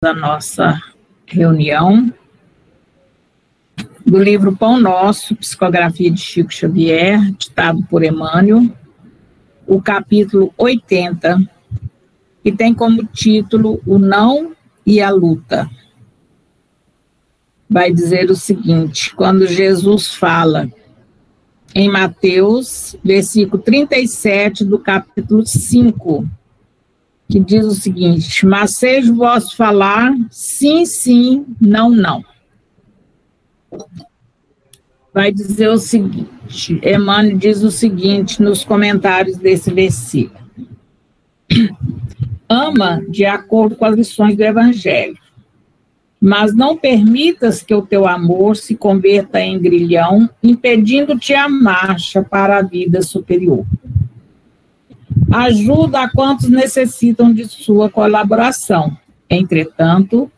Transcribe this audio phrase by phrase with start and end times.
[0.00, 0.80] a nossa
[1.26, 2.14] reunião
[4.06, 8.70] do livro Pão Nosso, Psicografia de Chico Xavier, ditado por Emmanuel,
[9.66, 11.42] o capítulo 80,
[12.44, 14.52] que tem como título O Não
[14.86, 15.68] e a Luta.
[17.68, 20.70] Vai dizer o seguinte: quando Jesus fala
[21.74, 26.37] em Mateus, versículo 37 do capítulo 5,
[27.28, 32.24] que diz o seguinte: Mas seja vosso falar sim, sim, não, não.
[35.12, 40.40] Vai dizer o seguinte: Emmanuel diz o seguinte nos comentários desse versículo:
[42.48, 45.18] Ama de acordo com as lições do Evangelho,
[46.18, 52.58] mas não permitas que o teu amor se converta em grilhão, impedindo-te a marcha para
[52.58, 53.66] a vida superior.
[55.30, 58.96] Ajuda a quantos necessitam de sua colaboração.
[59.28, 60.30] Entretanto,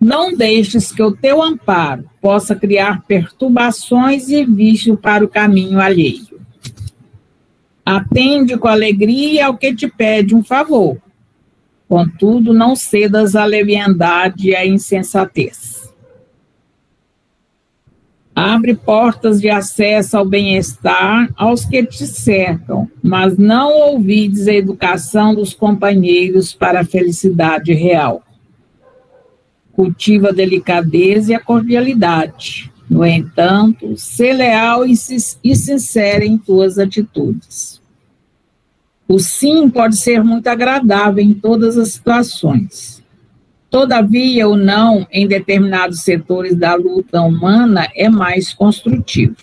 [0.00, 6.40] não deixes que o teu amparo possa criar perturbações e vício para o caminho alheio.
[7.84, 10.96] Atende com alegria ao que te pede um favor.
[11.86, 15.69] Contudo, não cedas à leviandade e à insensatez.
[18.42, 25.34] Abre portas de acesso ao bem-estar aos que te cercam, mas não ouvides a educação
[25.34, 28.22] dos companheiros para a felicidade real.
[29.74, 32.72] Cultiva a delicadeza e a cordialidade.
[32.88, 37.78] No entanto, ser leal e sincero em tuas atitudes.
[39.06, 42.99] O sim pode ser muito agradável em todas as situações
[43.70, 49.36] Todavia, o não em determinados setores da luta humana é mais construtivo.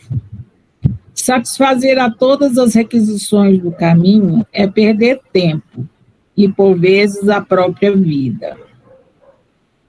[1.13, 5.87] Satisfazer a todas as requisições do caminho é perder tempo
[6.35, 8.57] e, por vezes, a própria vida.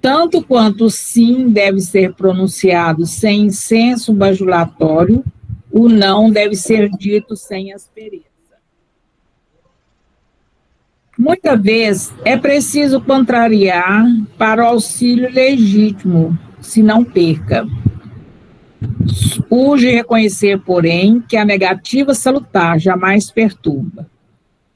[0.00, 5.25] Tanto quanto o sim deve ser pronunciado sem incenso bajulatório,
[5.70, 8.28] o não deve ser dito sem aspereza.
[11.19, 14.06] Muita vez é preciso contrariar
[14.39, 17.67] para o auxílio legítimo, se não perca.
[19.51, 24.09] Urge reconhecer, porém, que a negativa salutar jamais perturba.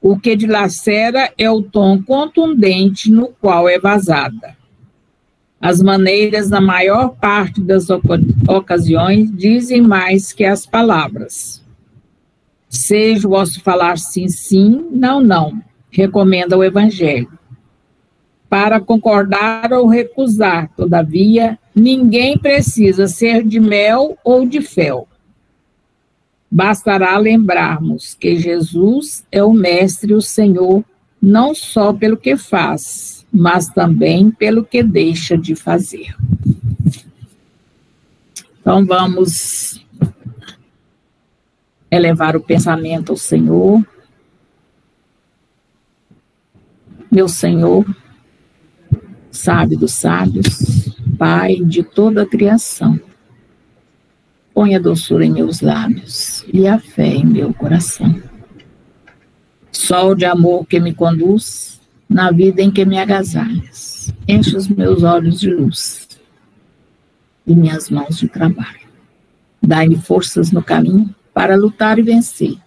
[0.01, 4.57] O que dilacera é o tom contundente no qual é vazada.
[5.61, 7.87] As maneiras, na maior parte das
[8.49, 11.63] ocasiões, dizem mais que as palavras.
[12.67, 17.31] Seja o vosso falar sim, sim, não, não recomenda o Evangelho.
[18.49, 25.07] Para concordar ou recusar, todavia, ninguém precisa ser de mel ou de fel.
[26.49, 30.83] Bastará lembrarmos que Jesus é o Mestre o Senhor,
[31.21, 36.15] não só pelo que faz, mas também pelo que deixa de fazer.
[38.61, 39.83] Então vamos
[41.89, 43.83] elevar o pensamento ao Senhor
[47.13, 47.85] meu Senhor,
[49.29, 52.99] sábio dos sábios, Pai de toda a criação,
[54.51, 58.19] põe a doçura em meus lábios e a fé em meu coração.
[59.71, 61.79] Sol de amor que me conduz
[62.09, 66.07] na vida em que me agasalhas, enche os meus olhos de luz
[67.45, 68.87] e minhas mãos de trabalho.
[69.61, 72.57] Dai-me forças no caminho para lutar e vencer,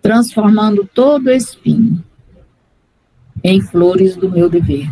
[0.00, 2.04] transformando todo espinho
[3.42, 4.88] em flores do meu dever.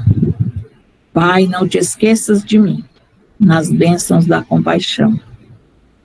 [1.12, 2.84] Pai, não te esqueças de mim,
[3.38, 5.18] nas bênçãos da compaixão.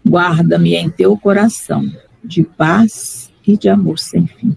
[0.08, 1.90] Guarda-me em teu coração,
[2.24, 4.56] de paz e de amor sem fim.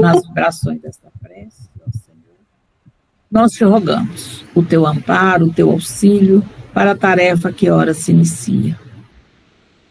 [0.00, 2.38] Nas vibrações desta prece, ó Senhor,
[3.30, 8.12] nós te rogamos o teu amparo, o teu auxílio para a tarefa que ora se
[8.12, 8.78] inicia.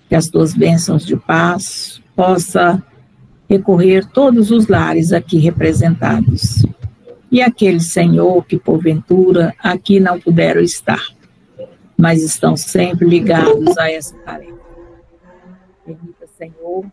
[0.09, 2.84] Que as tuas bênçãos de paz possa
[3.50, 6.66] recorrer todos os lares aqui representados.
[7.31, 11.02] E aquele Senhor que, porventura, aqui não puderam estar,
[11.97, 14.55] mas estão sempre ligados a essa tarefa.
[15.85, 16.85] Permita, Senhor,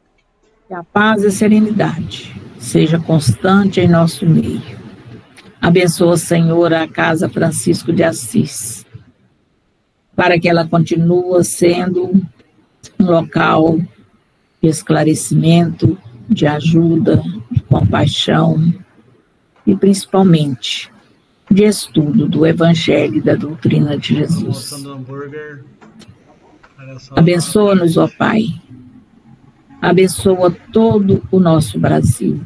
[0.69, 4.81] que a paz e a serenidade seja constante em nosso meio.
[5.61, 8.85] Abençoa, Senhor, a Casa Francisco de Assis,
[10.17, 12.13] para que ela continue sendo
[12.99, 13.79] um local
[14.61, 15.97] de esclarecimento,
[16.33, 18.73] de ajuda, de compaixão
[19.67, 20.91] e principalmente
[21.51, 24.73] de estudo do Evangelho e da doutrina de Jesus.
[27.15, 28.47] Abençoa-nos, ó Pai.
[29.81, 32.41] Abençoa todo o nosso Brasil.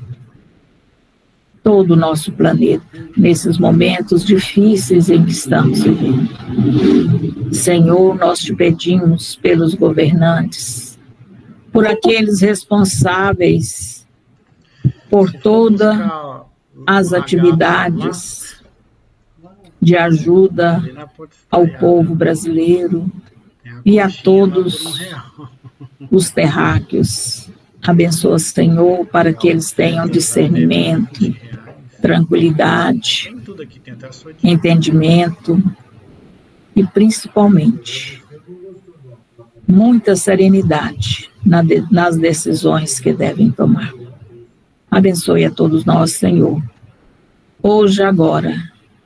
[1.66, 2.86] todo o nosso planeta,
[3.16, 6.30] nesses momentos difíceis em que estamos vivendo.
[7.52, 10.85] Senhor, nós te pedimos pelos governantes,
[11.76, 14.06] por aqueles responsáveis
[15.10, 15.94] por todas
[16.86, 18.64] as atividades
[19.78, 20.82] de ajuda
[21.50, 23.12] ao povo brasileiro
[23.84, 25.06] e a todos
[26.10, 27.50] os terráqueos.
[27.86, 31.36] Abençoa, Senhor, para que eles tenham discernimento,
[32.00, 33.36] tranquilidade,
[34.42, 35.62] entendimento
[36.74, 38.24] e, principalmente,
[39.66, 41.30] muita serenidade
[41.90, 43.92] nas decisões que devem tomar.
[44.90, 46.62] Abençoe a todos nós, Senhor,
[47.62, 48.54] hoje, agora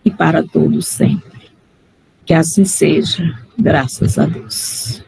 [0.05, 1.51] e para todos sempre.
[2.25, 5.03] Que assim seja, graças a Deus.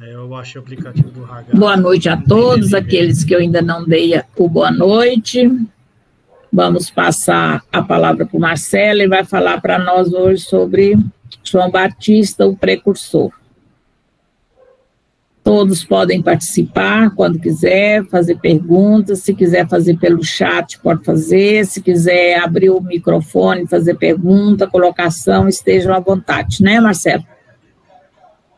[0.00, 3.84] É, eu achei o aplicativo do Boa noite a todos, aqueles que eu ainda não
[3.84, 5.50] dei o boa noite.
[6.52, 10.96] Vamos passar a palavra para o Marcelo e vai falar para nós hoje sobre
[11.42, 13.32] João Batista, o precursor.
[15.42, 19.18] Todos podem participar quando quiser, fazer perguntas.
[19.20, 21.66] Se quiser fazer pelo chat, pode fazer.
[21.66, 27.24] Se quiser abrir o microfone, fazer pergunta, colocação, estejam à vontade, né, Marcelo?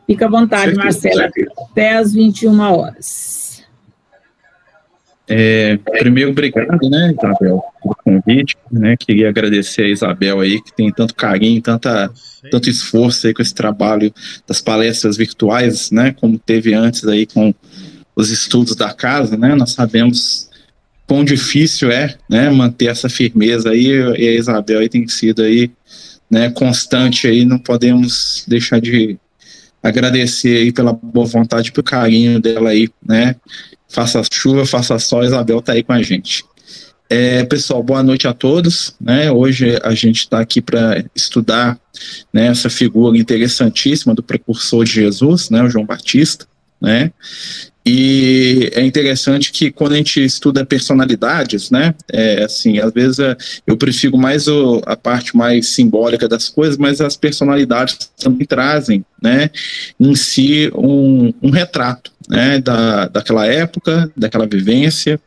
[0.07, 1.23] Fica à vontade, Marcelo,
[1.69, 3.36] até às 21 horas.
[5.29, 10.89] É, primeiro, obrigado, né, Isabel, pelo convite, né, queria agradecer a Isabel aí, que tem
[10.89, 12.09] tanto carinho, tanta,
[12.49, 14.13] tanto esforço aí com esse trabalho
[14.47, 17.53] das palestras virtuais, né, como teve antes aí com
[18.15, 20.49] os estudos da casa, né, nós sabemos
[21.05, 23.87] quão difícil é, né, manter essa firmeza aí,
[24.17, 25.69] e a Isabel aí tem sido aí,
[26.31, 29.17] né, constante aí, não podemos deixar de
[29.83, 33.35] agradecer aí pela boa vontade, pelo carinho dela aí, né,
[33.87, 36.43] faça chuva, faça sol, Isabel está aí com a gente.
[37.09, 38.95] É, pessoal, boa noite a todos.
[38.99, 39.31] Né?
[39.31, 41.79] Hoje a gente está aqui para estudar
[42.33, 46.45] né, essa figura interessantíssima do precursor de Jesus, né, o João Batista.
[46.81, 47.11] Né?
[47.89, 53.37] E é interessante que quando a gente estuda personalidades, né, é, assim, às vezes é,
[53.65, 59.05] eu prefiro mais o, a parte mais simbólica das coisas, mas as personalidades também trazem,
[59.23, 59.49] né,
[59.97, 65.17] em si um, um retrato, né, da, daquela época, daquela vivência,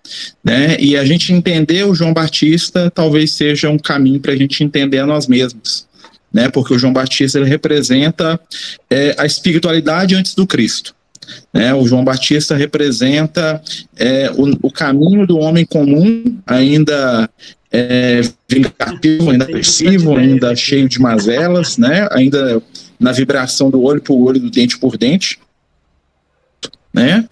[0.44, 4.62] né, e a gente entender o João Batista talvez seja um caminho para a gente
[4.62, 5.86] entender a nós mesmos,
[6.30, 8.38] né, porque o João Batista ele representa
[8.90, 10.94] é, a espiritualidade antes do Cristo.
[11.52, 13.60] Né, o João Batista representa
[13.96, 17.28] é, o, o, caminho do homem comum, ainda
[17.72, 22.62] é, vingativo, ainda agressivo, ainda cheio de mazelas, né, ainda
[23.00, 25.38] na vibração do olho por olho, do dente por dente,
[26.92, 27.26] né?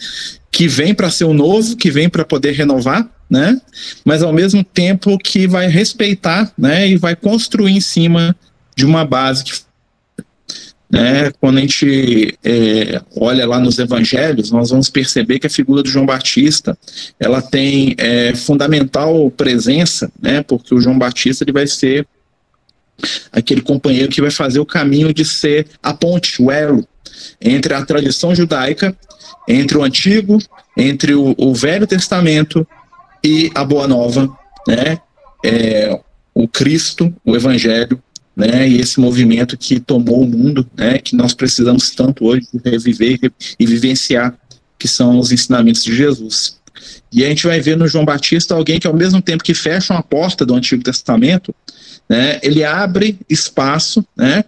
[0.50, 3.60] Que vem para ser o novo, que vem para poder renovar, né?
[4.04, 6.88] Mas ao mesmo tempo que vai respeitar, né?
[6.88, 8.34] E vai construir em cima
[8.74, 9.52] de uma base que
[10.90, 15.82] né, quando a gente é, olha lá nos evangelhos, nós vamos perceber que a figura
[15.82, 16.76] do João Batista
[17.20, 22.06] ela tem é, fundamental presença, né, porque o João Batista ele vai ser
[23.30, 26.86] aquele companheiro que vai fazer o caminho de ser a ponte, o elo
[27.40, 28.96] entre a tradição judaica
[29.48, 30.38] entre o Antigo,
[30.76, 32.66] entre o, o Velho Testamento
[33.24, 34.28] e a Boa Nova,
[34.66, 34.98] né?
[35.44, 35.98] É,
[36.34, 38.00] o Cristo, o Evangelho,
[38.38, 38.68] né?
[38.68, 40.98] E esse movimento que tomou o mundo, né?
[40.98, 43.18] Que nós precisamos tanto hoje reviver
[43.58, 44.32] e vivenciar,
[44.78, 46.56] que são os ensinamentos de Jesus.
[47.12, 49.92] E a gente vai ver no João Batista alguém que, ao mesmo tempo que fecha
[49.92, 51.52] uma porta do Antigo Testamento,
[52.08, 54.44] né, ele abre espaço né,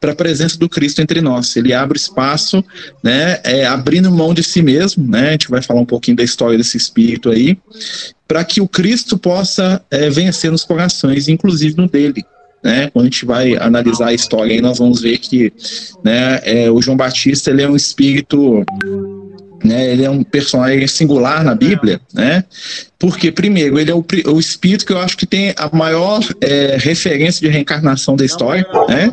[0.00, 1.56] para a presença do Cristo entre nós.
[1.56, 2.64] Ele abre espaço,
[3.02, 5.04] né, é, abrindo mão de si mesmo.
[5.04, 7.58] Né, a gente vai falar um pouquinho da história desse espírito aí,
[8.28, 12.24] para que o Cristo possa é, vencer nos corações, inclusive no dele.
[12.62, 15.52] Né, quando a gente vai analisar a história, aí nós vamos ver que
[16.04, 18.64] né, é, o João Batista ele é um espírito
[19.62, 22.44] né, ele é um personagem singular na Bíblia, né?
[22.98, 26.76] Porque, primeiro, ele é o, o espírito que eu acho que tem a maior é,
[26.78, 29.12] referência de reencarnação da história, né?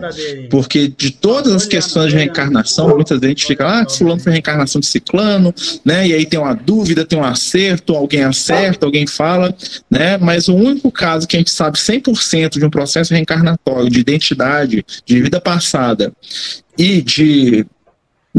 [0.50, 4.34] Porque de todas as questões de reencarnação, muitas vezes a gente fica, ah, fulano foi
[4.34, 5.53] reencarnação de ciclano,
[5.84, 6.08] né?
[6.08, 9.56] E aí tem uma dúvida, tem um acerto, alguém acerta, alguém fala,
[9.89, 10.20] né?
[10.20, 14.86] Mas o único caso que a gente sabe 100% de um processo reencarnatório, de identidade,
[15.03, 16.13] de vida passada
[16.77, 17.65] e de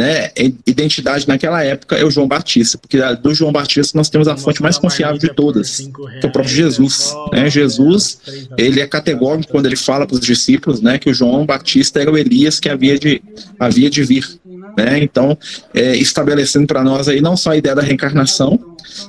[0.01, 0.31] né,
[0.67, 4.63] identidade naquela época é o João Batista, porque do João Batista nós temos a fonte
[4.63, 7.15] mais confiável de todas, que é o próprio Jesus.
[7.31, 7.51] Né?
[7.51, 8.19] Jesus,
[8.57, 12.11] ele é categórico quando ele fala para os discípulos né, que o João Batista era
[12.11, 13.23] o Elias que havia de,
[13.59, 14.27] havia de vir.
[14.75, 14.99] né?
[15.03, 15.37] Então,
[15.75, 18.59] é, estabelecendo para nós aí não só a ideia da reencarnação,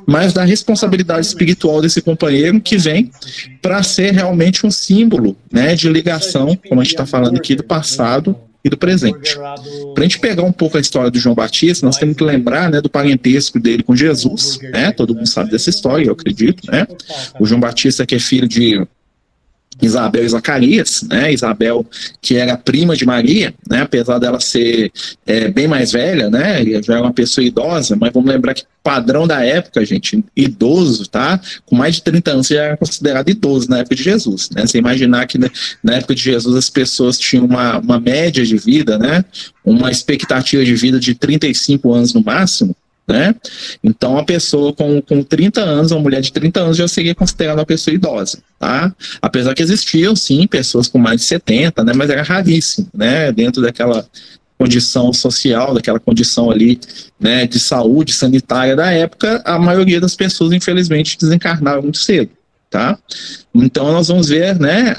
[0.05, 3.09] mas da responsabilidade espiritual desse companheiro que vem
[3.61, 7.63] para ser realmente um símbolo, né, de ligação, como a gente está falando aqui, do
[7.63, 9.35] passado e do presente.
[9.35, 9.55] Para
[9.97, 12.81] a gente pegar um pouco a história do João Batista, nós temos que lembrar né,
[12.81, 14.91] do parentesco dele com Jesus, né?
[14.91, 16.87] Todo mundo sabe dessa história, eu acredito, né?
[17.39, 18.85] O João Batista que é filho de
[19.81, 21.33] Isabel e Zacarias, né?
[21.33, 21.85] Isabel,
[22.21, 23.81] que era prima de Maria, né?
[23.81, 24.91] Apesar dela ser
[25.25, 26.63] é, bem mais velha, né?
[26.81, 31.39] Já era uma pessoa idosa, mas vamos lembrar que padrão da época, gente, idoso, tá?
[31.65, 34.65] Com mais de 30 anos, já era considerado idoso na época de Jesus, né?
[34.65, 35.49] Você imaginar que né,
[35.83, 39.23] na época de Jesus as pessoas tinham uma, uma média de vida, né?
[39.63, 42.75] Uma expectativa de vida de 35 anos no máximo,
[43.11, 43.35] né?
[43.83, 47.59] Então, a pessoa com, com 30 anos, uma mulher de 30 anos, já seria considerada
[47.59, 48.93] uma pessoa idosa, tá?
[49.21, 51.93] Apesar que existiam, sim, pessoas com mais de 70, né?
[51.95, 53.31] Mas era raríssimo, né?
[53.31, 54.05] Dentro daquela
[54.57, 56.79] condição social, daquela condição ali,
[57.19, 62.29] né, de saúde sanitária da época, a maioria das pessoas, infelizmente, desencarnaram muito cedo
[62.71, 62.97] tá?
[63.53, 64.95] Então nós vamos ver, né,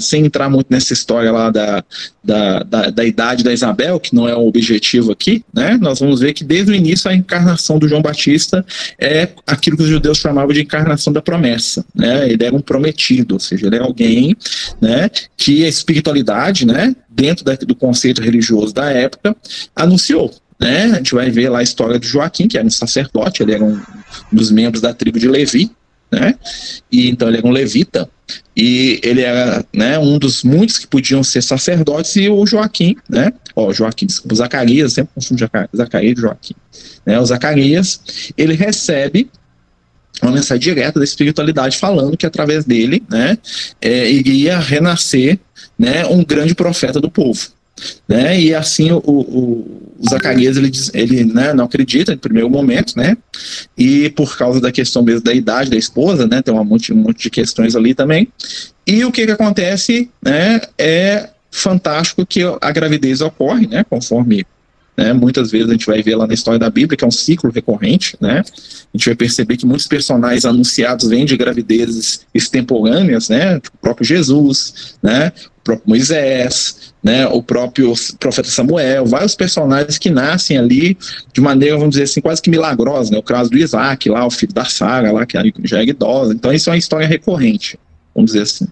[0.00, 1.84] sem entrar muito nessa história lá da,
[2.22, 6.20] da, da, da, idade da Isabel, que não é o objetivo aqui, né, nós vamos
[6.20, 8.64] ver que desde o início a encarnação do João Batista
[8.96, 13.34] é aquilo que os judeus chamavam de encarnação da promessa, né, ele era um prometido,
[13.34, 14.36] ou seja, ele é alguém,
[14.80, 19.34] né, que a espiritualidade, né, dentro da, do conceito religioso da época,
[19.74, 20.84] anunciou, né?
[20.84, 23.64] A gente vai ver lá a história de Joaquim, que era um sacerdote, ele era
[23.64, 23.80] um
[24.32, 25.70] dos membros da tribo de Levi,
[26.10, 26.34] né?
[26.90, 28.08] E então ele era um levita
[28.56, 33.32] e ele era, né, um dos muitos que podiam ser sacerdotes e o Joaquim, né?
[33.54, 36.54] Ó, Joaquim, o Zacarias, sempre confundo Zacarias e Joaquim,
[37.04, 37.20] né?
[37.20, 38.00] O Zacarias,
[38.36, 39.30] ele recebe
[40.22, 43.36] uma mensagem direta da espiritualidade falando que através dele, né,
[43.80, 45.38] é, iria renascer,
[45.78, 47.48] né, um grande profeta do povo.
[48.08, 48.40] Né?
[48.40, 49.20] E assim o, o,
[49.98, 53.16] o Zacarias ele, ele né, não acredita em primeiro momento, né?
[53.76, 56.40] E por causa da questão mesmo da idade da esposa, né?
[56.40, 58.28] Tem um monte, um monte de questões ali também.
[58.86, 60.60] E o que, que acontece, né?
[60.78, 63.84] É fantástico que a gravidez ocorre, né?
[63.88, 64.46] Conforme
[64.96, 65.12] né?
[65.12, 67.50] Muitas vezes a gente vai ver lá na história da Bíblia que é um ciclo
[67.50, 68.42] recorrente, né?
[68.42, 73.60] A gente vai perceber que muitos personagens anunciados vêm de gravidezes extemporâneas, né?
[73.60, 75.32] Tipo o próprio Jesus, né?
[75.58, 77.26] O próprio Moisés, né?
[77.26, 80.96] O próprio profeta Samuel, vários personagens que nascem ali
[81.32, 83.18] de maneira, vamos dizer assim, quase que milagrosa, né?
[83.18, 86.32] O caso do Isaac, lá, o filho da Sara, lá, que já é idosa.
[86.32, 87.78] Então, isso é uma história recorrente,
[88.14, 88.66] vamos dizer assim.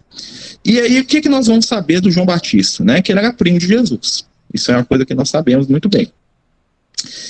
[0.64, 3.02] E aí, o que, que nós vamos saber do João Batista, né?
[3.02, 4.25] Que ele era primo de Jesus.
[4.55, 6.11] Isso é uma coisa que nós sabemos muito bem.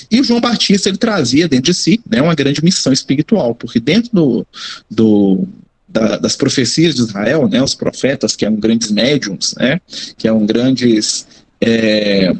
[0.09, 4.11] E João Batista ele trazia dentro de si né, uma grande missão espiritual, porque dentro
[4.13, 4.47] do,
[4.89, 5.47] do
[5.87, 9.79] da, das profecias de Israel, né, os profetas que eram grandes médiums, né,
[10.17, 11.25] que eram grandes
[11.59, 12.33] é,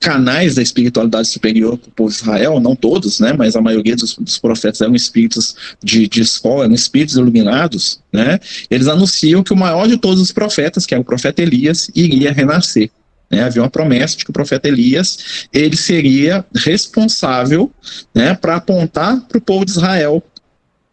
[0.00, 3.96] canais da espiritualidade superior para o povo de Israel, não todos, né, mas a maioria
[3.96, 8.38] dos, dos profetas eram espíritos de, de escola, eram espíritos iluminados, né,
[8.70, 12.32] eles anunciam que o maior de todos os profetas, que é o profeta Elias, iria
[12.32, 12.90] renascer.
[13.34, 17.68] Né, havia uma promessa de que o profeta Elias ele seria responsável
[18.14, 20.22] né, para apontar para o povo de Israel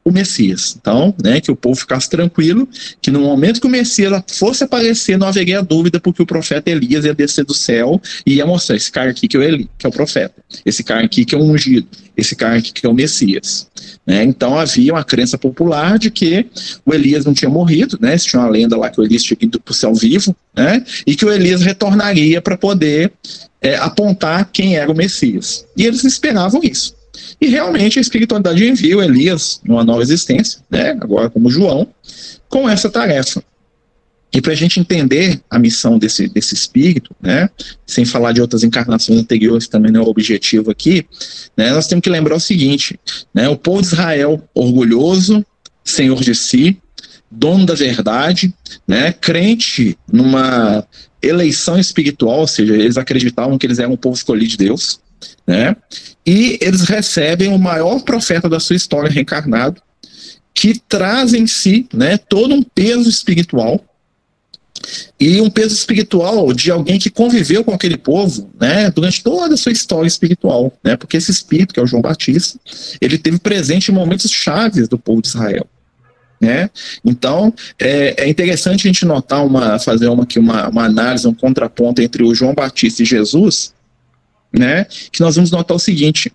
[0.03, 0.75] o Messias.
[0.79, 2.67] Então, né, que o povo ficasse tranquilo,
[3.01, 7.05] que no momento que o Messias fosse aparecer, não haveria dúvida, porque o profeta Elias
[7.05, 9.85] ia descer do céu e ia mostrar esse cara aqui que é o Eli, que
[9.85, 12.89] é o profeta, esse cara aqui que é o ungido, esse cara aqui que é
[12.89, 13.67] o Messias.
[14.05, 14.23] Né?
[14.23, 16.47] Então havia uma crença popular de que
[16.85, 18.17] o Elias não tinha morrido, né?
[18.17, 20.83] Se tinha uma lenda lá que o Elias tinha ido para o céu vivo, né?
[21.05, 23.11] E que o Elias retornaria para poder
[23.61, 25.65] é, apontar quem era o Messias.
[25.77, 26.95] E eles esperavam isso.
[27.39, 31.87] E realmente a espiritualidade enviou Elias numa nova existência, né, agora como João,
[32.47, 33.43] com essa tarefa.
[34.33, 37.49] E para a gente entender a missão desse, desse espírito, né,
[37.85, 41.05] sem falar de outras encarnações anteriores, também não é o objetivo aqui,
[41.57, 42.97] né, nós temos que lembrar o seguinte:
[43.33, 45.45] né, o povo de Israel, orgulhoso,
[45.83, 46.81] senhor de si,
[47.29, 48.53] dono da verdade,
[48.87, 50.85] né, crente numa
[51.21, 54.99] eleição espiritual, ou seja, eles acreditavam que eles eram o povo escolhido de Deus,
[55.45, 55.75] né?
[56.25, 59.81] E eles recebem o maior profeta da sua história reencarnado,
[60.53, 63.83] que traz em si né, todo um peso espiritual,
[65.19, 69.57] e um peso espiritual de alguém que conviveu com aquele povo, né, durante toda a
[69.57, 72.59] sua história espiritual, né, porque esse espírito, que é o João Batista,
[72.99, 75.67] ele teve presente em momentos chaves do povo de Israel.
[76.39, 76.71] Né?
[77.05, 81.35] Então, é, é interessante a gente notar uma, fazer uma, aqui uma, uma análise, um
[81.35, 83.73] contraponto entre o João Batista e Jesus,
[84.51, 86.31] né, que nós vamos notar o seguinte: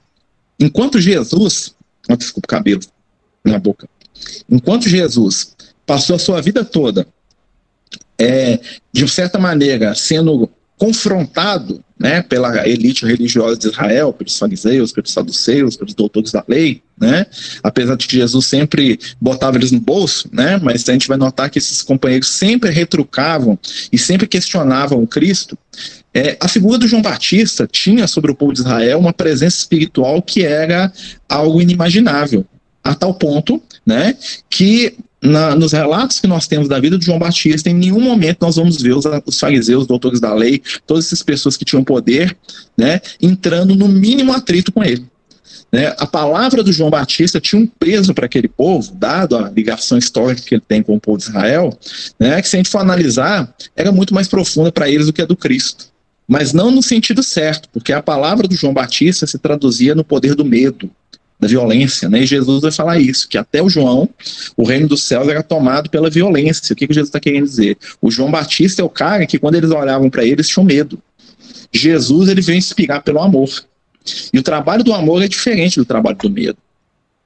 [0.59, 1.75] enquanto Jesus,
[2.09, 2.81] oh, desculpa cabelo
[3.45, 3.89] na boca,
[4.51, 5.55] enquanto Jesus
[5.85, 7.07] passou a sua vida toda,
[8.19, 8.59] é,
[8.93, 15.77] de certa maneira, sendo confrontado né, pela elite religiosa de Israel, pelos fariseus, pelos saduceus,
[15.77, 17.27] pelos doutores da lei, né,
[17.63, 21.49] apesar de que Jesus sempre botava eles no bolso, né, mas a gente vai notar
[21.49, 23.59] que esses companheiros sempre retrucavam
[23.91, 25.57] e sempre questionavam o Cristo,
[26.17, 30.23] é, a figura do João Batista tinha sobre o povo de Israel uma presença espiritual
[30.23, 30.91] que era
[31.29, 32.43] algo inimaginável,
[32.83, 34.17] a tal ponto né,
[34.49, 38.39] que na, nos relatos que nós temos da vida de João Batista, em nenhum momento
[38.41, 41.85] nós vamos ver os, os fariseus, os doutores da lei, todas essas pessoas que tinham
[41.85, 42.35] poder,
[42.79, 45.05] né, entrando no mínimo atrito com ele.
[45.71, 45.95] Né?
[45.99, 50.41] A palavra do João Batista tinha um peso para aquele povo, dado a ligação histórica
[50.41, 51.79] que ele tem com o povo de Israel,
[52.19, 55.21] né, que se a gente for analisar, era muito mais profunda para eles do que
[55.21, 55.95] a do Cristo.
[56.27, 60.35] Mas não no sentido certo, porque a palavra do João Batista se traduzia no poder
[60.35, 60.91] do medo,
[61.39, 62.23] da violência, né?
[62.23, 64.09] E Jesus vai falar isso, que até o João,
[64.57, 66.73] o reino dos céus era tomado pela violência.
[66.73, 67.77] O que, que Jesus está querendo dizer?
[68.01, 70.99] O João Batista é o cara que quando eles olhavam para ele, eles tinham medo.
[71.73, 73.51] Jesus, ele veio inspirar pelo amor.
[74.33, 76.59] E o trabalho do amor é diferente do trabalho do medo.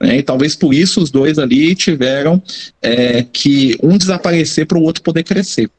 [0.00, 0.18] Né?
[0.18, 2.42] E talvez por isso os dois ali tiveram
[2.82, 5.70] é, que um desaparecer para o outro poder crescer.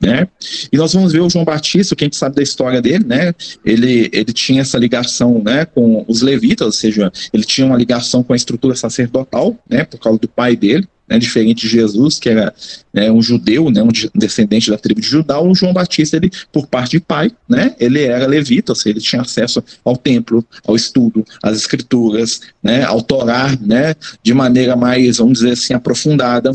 [0.00, 0.26] Né?
[0.72, 3.34] E nós vamos ver o João Batista, que a gente sabe da história dele, né?
[3.62, 8.22] Ele, ele tinha essa ligação, né, com os levitas, ou seja, ele tinha uma ligação
[8.22, 12.28] com a estrutura sacerdotal, né, por causa do pai dele, né, diferente de Jesus, que
[12.28, 12.54] era
[12.94, 16.68] né, um judeu, né, um descendente da tribo de Judá, o João Batista, ele, por
[16.68, 20.76] parte de pai, né, ele era levita, ou seja, ele tinha acesso ao templo, ao
[20.76, 26.52] estudo, às escrituras, né, ao Torá, né, de maneira mais, vamos dizer assim, aprofundada,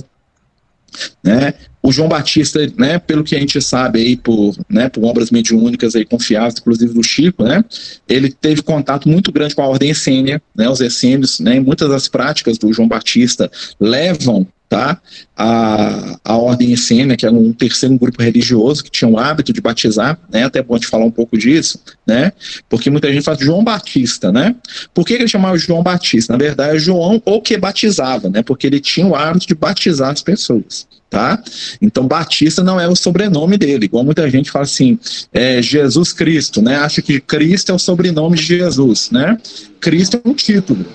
[1.21, 1.53] né,
[1.85, 5.95] o João Batista, né, pelo que a gente sabe aí por, né, por obras mediúnicas
[5.95, 7.63] aí confiáveis, inclusive do Chico, né,
[8.09, 12.07] ele teve contato muito grande com a ordem essênia, né, os essênios, né, muitas das
[12.07, 14.99] práticas do João Batista levam tá?
[15.37, 19.61] A, a Ordem Essênia, que era um terceiro grupo religioso que tinha o hábito de
[19.61, 20.43] batizar, né?
[20.43, 22.33] Até te falar um pouco disso, né?
[22.67, 24.55] Porque muita gente fala João Batista, né?
[24.91, 26.33] Por que ele chamava João Batista?
[26.33, 28.41] Na verdade, João o que batizava, né?
[28.41, 30.87] Porque ele tinha o hábito de batizar as pessoas.
[31.09, 31.41] Tá?
[31.81, 34.99] Então Batista não é o sobrenome dele, igual muita gente fala assim,
[35.31, 36.77] é Jesus Cristo, né?
[36.77, 39.37] Acha que Cristo é o sobrenome de Jesus, né?
[39.79, 40.85] Cristo é um título,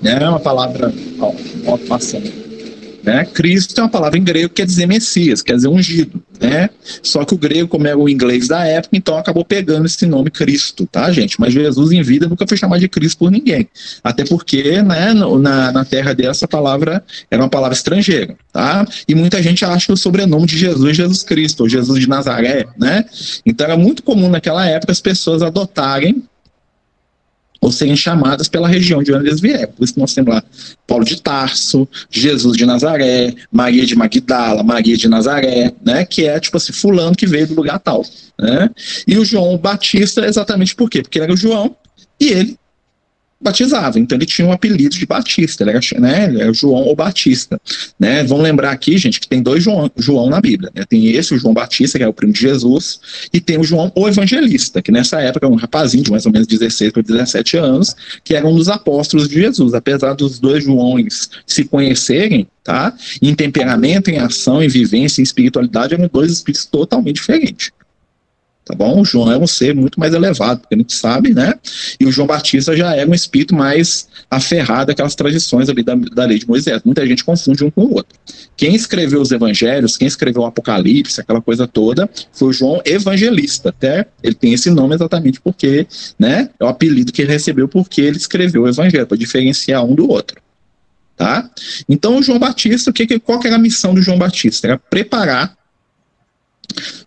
[0.00, 0.18] né?
[0.22, 1.34] É uma palavra, ó,
[1.66, 2.47] ó passando
[3.02, 3.24] né?
[3.24, 6.22] Cristo é uma palavra em grego que quer dizer Messias, quer dizer ungido.
[6.40, 6.70] Né?
[7.02, 10.30] Só que o grego, como é o inglês da época, então acabou pegando esse nome
[10.30, 11.40] Cristo, tá, gente?
[11.40, 13.68] Mas Jesus em vida nunca foi chamado de Cristo por ninguém.
[14.04, 18.86] Até porque, né, na, na terra dessa palavra era uma palavra estrangeira, tá?
[19.08, 22.08] E muita gente acha que o sobrenome de Jesus é Jesus Cristo, ou Jesus de
[22.08, 23.04] Nazaré, né?
[23.44, 26.22] Então era muito comum naquela época as pessoas adotarem
[27.60, 29.72] ou serem chamadas pela região de onde eles vieram.
[29.72, 30.42] Por isso nós temos lá
[30.86, 36.38] Paulo de Tarso, Jesus de Nazaré, Maria de Magdala, Maria de Nazaré, né, que é
[36.38, 38.04] tipo assim, fulano que veio do lugar tal,
[38.38, 38.70] né?
[39.06, 41.02] E o João Batista exatamente por quê?
[41.02, 41.74] Porque era o João
[42.20, 42.58] e ele
[43.40, 46.96] batizava, então ele tinha um apelido de Batista, ele era, né, ele era João ou
[46.96, 47.60] Batista,
[47.98, 50.84] né, vamos lembrar aqui, gente, que tem dois João, João na Bíblia, né?
[50.88, 53.00] tem esse, o João Batista, que é o primo de Jesus,
[53.32, 56.32] e tem o João o Evangelista, que nessa época é um rapazinho de mais ou
[56.32, 60.64] menos 16 para 17 anos, que era um dos apóstolos de Jesus, apesar dos dois
[60.64, 66.66] Joões se conhecerem, tá, em temperamento, em ação, em vivência, em espiritualidade, eram dois espíritos
[66.66, 67.70] totalmente diferentes
[68.68, 69.00] tá bom?
[69.00, 71.54] O João é um ser muito mais elevado, porque a gente sabe, né?
[71.98, 76.26] E o João Batista já é um espírito mais aferrado àquelas tradições ali da, da
[76.26, 76.82] lei de Moisés.
[76.84, 78.18] Muita gente confunde um com o outro.
[78.56, 83.70] Quem escreveu os evangelhos, quem escreveu o Apocalipse, aquela coisa toda, foi o João Evangelista.
[83.70, 85.86] Até ele tem esse nome exatamente porque,
[86.18, 86.50] né?
[86.60, 90.10] É o apelido que ele recebeu porque ele escreveu o evangelho, para diferenciar um do
[90.10, 90.42] outro.
[91.16, 91.50] Tá?
[91.88, 94.68] Então, o João Batista, o que, qual que era a missão do João Batista?
[94.68, 95.57] Era preparar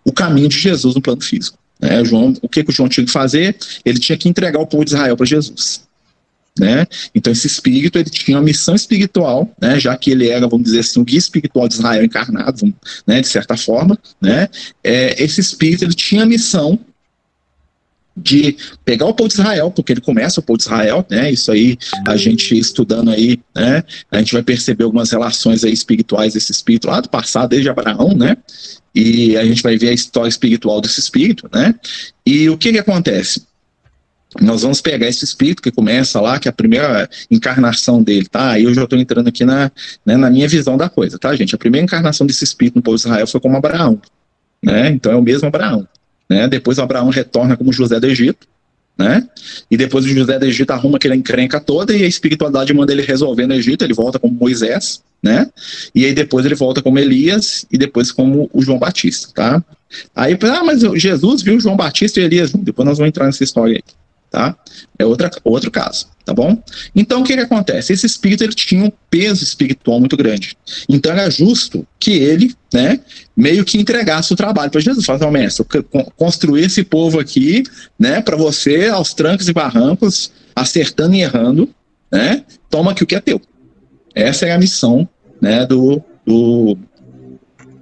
[0.04, 1.58] o caminho de Jesus no plano físico.
[1.80, 2.04] Né?
[2.06, 3.56] João, o que, que o João tinha que fazer?
[3.84, 5.82] Ele tinha que entregar o povo de Israel para Jesus.
[6.60, 6.86] Né?
[7.16, 9.80] Então esse espírito ele tinha uma missão espiritual, né?
[9.80, 12.74] já que ele era, vamos dizer assim, o guia espiritual de Israel encarnado,
[13.08, 13.22] né?
[13.22, 14.50] de certa forma, né?
[14.84, 16.78] É, esse espírito ele tinha a missão
[18.16, 21.32] de pegar o povo de Israel, porque ele começa o povo de Israel, né?
[21.32, 23.84] Isso aí, a gente estudando aí, né?
[24.12, 28.14] A gente vai perceber algumas relações aí espirituais desse espírito lá do passado, desde Abraão,
[28.16, 28.36] né?
[28.94, 31.74] E a gente vai ver a história espiritual desse espírito, né?
[32.26, 33.44] E o que que acontece?
[34.40, 38.52] Nós vamos pegar esse espírito que começa lá, que é a primeira encarnação dele, tá?
[38.52, 39.72] Aí eu já estou entrando aqui na,
[40.06, 41.54] né, na minha visão da coisa, tá, gente?
[41.54, 44.02] A primeira encarnação desse espírito no povo de Israel foi como Abraão,
[44.64, 44.90] né?
[44.90, 45.86] Então é o mesmo Abraão.
[46.32, 46.48] Né?
[46.48, 48.48] Depois Abraão retorna como José do Egito,
[48.98, 49.28] né?
[49.70, 53.02] E depois o José do Egito arruma aquela encrenca toda e a espiritualidade manda ele
[53.02, 55.50] resolver no Egito, ele volta como Moisés, né?
[55.94, 59.62] E aí depois ele volta como Elias e depois como o João Batista, tá?
[60.16, 63.76] Aí, ah, mas Jesus viu João Batista e Elias Depois nós vamos entrar nessa história
[63.76, 63.84] aí,
[64.32, 64.56] tá?
[64.98, 66.64] É outra, outro caso, tá bom?
[66.96, 67.92] Então, o que que acontece?
[67.92, 70.58] Esse espírito, ele tinha um peso espiritual muito grande.
[70.88, 73.02] Então, era justo que ele, né,
[73.36, 75.06] meio que entregasse o trabalho para Jesus.
[75.06, 75.66] Falasse, oh, mestre,
[76.16, 77.64] construir esse povo aqui,
[78.00, 81.70] né, para você, aos trancos e barrancos, acertando e errando,
[82.10, 83.42] né, toma aqui o que é teu.
[84.16, 85.08] Essa é a missão,
[85.42, 86.78] né, do, do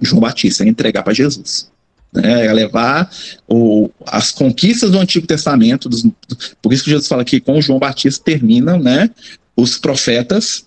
[0.00, 1.70] João Batista, entregar para Jesus.
[2.12, 3.08] Né, é levar
[3.46, 6.04] o, as conquistas do Antigo Testamento, dos,
[6.60, 9.08] por isso que Jesus fala que com João Batista terminam né,
[9.56, 10.64] os profetas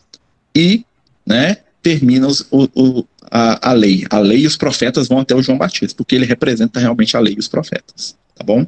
[0.55, 0.85] e
[1.25, 4.05] né, termina os, o, o, a, a lei.
[4.09, 7.19] A lei e os profetas vão até o João Batista, porque ele representa realmente a
[7.19, 8.15] lei e os profetas.
[8.35, 8.65] Tá bom?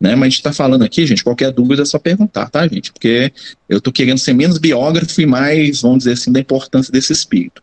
[0.00, 0.14] Né?
[0.14, 2.92] Mas a gente está falando aqui, gente, qualquer dúvida é só perguntar, tá, gente?
[2.92, 3.32] Porque
[3.68, 7.62] eu estou querendo ser menos biógrafo e mais, vamos dizer assim, da importância desse espírito.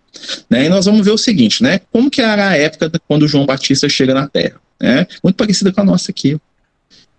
[0.50, 0.66] Né?
[0.66, 1.80] E nós vamos ver o seguinte, né?
[1.92, 4.60] Como que era a época quando João Batista chega na Terra?
[4.82, 5.08] Né?
[5.24, 6.38] Muito parecida com a nossa aqui.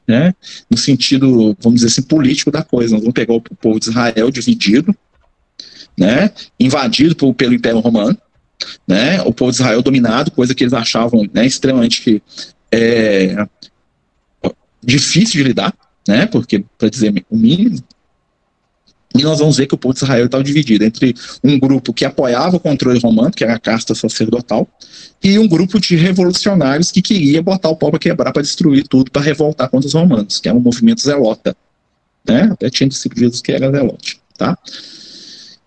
[0.06, 0.34] Né?
[0.70, 2.92] No sentido, vamos dizer assim, político da coisa.
[2.92, 4.94] Nós vamos pegar o povo de Israel dividido,
[5.96, 6.30] né?
[6.60, 8.16] invadido por, pelo Império Romano,
[8.86, 9.22] né?
[9.22, 12.22] o povo de Israel dominado, coisa que eles achavam né, extremamente
[12.70, 13.46] é,
[14.86, 15.74] difícil de lidar,
[16.06, 16.26] né?
[16.26, 17.78] Porque, para dizer o mínimo.
[19.14, 22.04] E nós vamos ver que o povo de Israel estava dividido entre um grupo que
[22.04, 24.68] apoiava o controle romano, que era a casta sacerdotal,
[25.22, 29.10] e um grupo de revolucionários que queria botar o povo para quebrar, para destruir tudo,
[29.10, 31.56] para revoltar contra os romanos, que era um movimento zelota.
[32.28, 32.48] Né?
[32.52, 34.20] Até tinha discípulo de Jesus que era zelote.
[34.36, 34.58] Tá?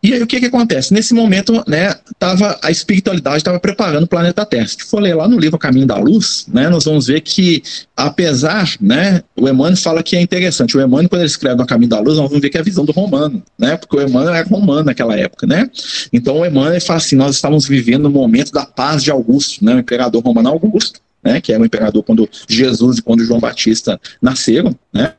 [0.02, 0.94] E aí o que que acontece?
[0.94, 4.68] Nesse momento, né, tava, a espiritualidade estava preparando o planeta Terra.
[4.68, 7.62] Se for ler lá no livro Caminho da Luz, né, nós vamos ver que,
[7.98, 10.78] apesar, né, o Emmanuel fala que é interessante.
[10.78, 12.64] O Emmanuel, quando ele escreve no Caminho da Luz, nós vamos ver que é a
[12.64, 15.70] visão do romano, né, porque o Emmanuel era romano naquela época, né.
[16.14, 19.76] Então o Emmanuel fala assim, nós estávamos vivendo o momento da paz de Augusto, né,
[19.76, 24.00] o imperador romano Augusto, né, que era o imperador quando Jesus e quando João Batista
[24.22, 25.14] nasceram, né,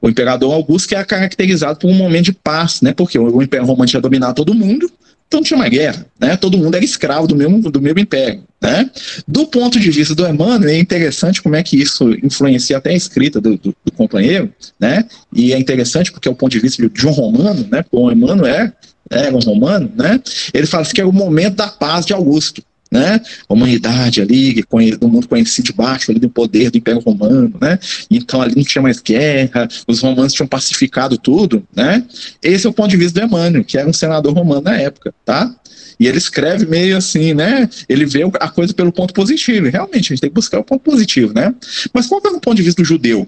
[0.00, 2.92] o imperador Augusto que é caracterizado por um momento de paz, né?
[2.92, 4.90] Porque o Império Romano tinha dominado todo mundo,
[5.32, 6.36] então tinha uma guerra, né?
[6.36, 8.90] Todo mundo era escravo do mesmo, do mesmo império, né?
[9.26, 12.94] Do ponto de vista do Emmanuel, é interessante como é que isso influencia até a
[12.94, 15.06] escrita do, do, do companheiro, né?
[15.34, 17.82] E é interessante porque é o ponto de vista de um romano, né?
[17.90, 18.72] O Emmanuel
[19.10, 20.20] é, é um romano, né?
[20.52, 22.62] Ele fala assim que é o momento da paz de Augusto,
[22.92, 23.18] né?
[23.48, 24.62] A humanidade ali,
[25.00, 27.78] do mundo conhecido debaixo ali do poder do Império Romano, né?
[28.10, 32.04] Então ali não tinha mais guerra, os romanos tinham pacificado tudo, né?
[32.42, 35.14] Esse é o ponto de vista do Emmanuel, que era um senador romano na época,
[35.24, 35.50] tá?
[35.98, 37.68] E ele escreve meio assim, né?
[37.88, 39.70] Ele vê a coisa pelo ponto positivo.
[39.70, 41.54] Realmente, a gente tem que buscar o ponto positivo, né?
[41.94, 43.26] Mas qual é o ponto de vista do judeu?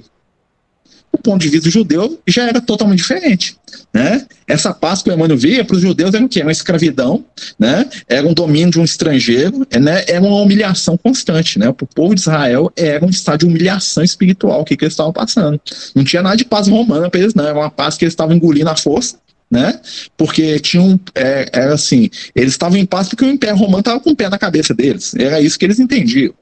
[1.14, 3.57] O ponto de vista judeu já era totalmente diferente.
[3.92, 4.27] Né?
[4.46, 6.42] Essa paz que o Emmanuel via para os judeus era o quê?
[6.42, 7.24] Uma escravidão,
[7.59, 7.88] né?
[8.09, 10.05] era um domínio de um estrangeiro, né?
[10.09, 11.59] era uma humilhação constante.
[11.59, 11.72] Né?
[11.72, 15.12] Para o povo de Israel era um estado de humilhação espiritual que, que eles estavam
[15.12, 15.61] passando.
[15.94, 17.46] Não tinha nada de paz romana para eles, não.
[17.46, 19.16] Era uma paz que eles estavam engolindo à força.
[19.50, 19.79] Né?
[20.16, 24.11] Porque tinham, é, era assim, eles estavam em paz porque o Império Romano estava com
[24.11, 25.14] o pé na cabeça deles.
[25.14, 26.35] Era isso que eles entendiam.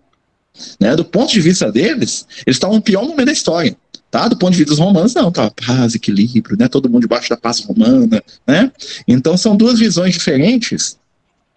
[0.80, 0.94] Né?
[0.96, 3.76] Do ponto de vista deles, eles estavam no pior momento da história.
[4.10, 4.28] Tá?
[4.28, 6.68] Do ponto de vista dos romanos, não, tá paz, equilíbrio, né?
[6.68, 8.70] Todo mundo debaixo da paz romana, né?
[9.08, 10.98] Então são duas visões diferentes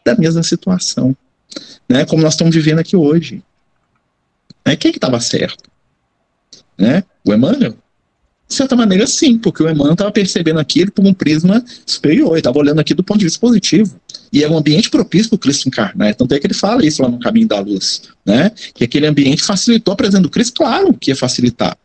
[0.06, 1.16] da mesma situação,
[1.90, 2.06] né?
[2.06, 3.44] Como nós estamos vivendo aqui hoje.
[4.66, 4.76] Né?
[4.78, 5.70] Quem que estava certo?
[6.78, 7.04] Né?
[7.26, 7.78] O Emmanuel?
[8.48, 12.40] De certa maneira, sim, porque o Emmanuel estava percebendo aquilo por um prisma superior, ele
[12.40, 14.00] estava olhando aqui do ponto de vista positivo.
[14.32, 16.14] E é um ambiente propício para o Cristo encarnar.
[16.16, 18.52] Tanto é que ele fala isso lá no Caminho da Luz, né?
[18.74, 21.76] Que aquele ambiente facilitou a presença do Cristo, claro que ia facilitar.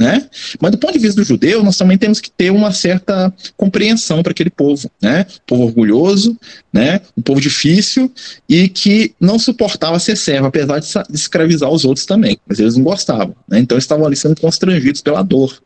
[0.00, 0.26] Né?
[0.58, 4.22] Mas do ponto de vista do judeu, nós também temos que ter uma certa compreensão
[4.22, 5.26] para aquele povo, né?
[5.28, 6.38] Um povo orgulhoso,
[6.72, 7.02] né?
[7.14, 8.10] Um povo difícil
[8.48, 12.84] e que não suportava ser servo, apesar de, escravizar os outros também, mas eles não
[12.84, 13.58] gostavam, né?
[13.58, 15.60] Então estavam ali sendo constrangidos pela dor.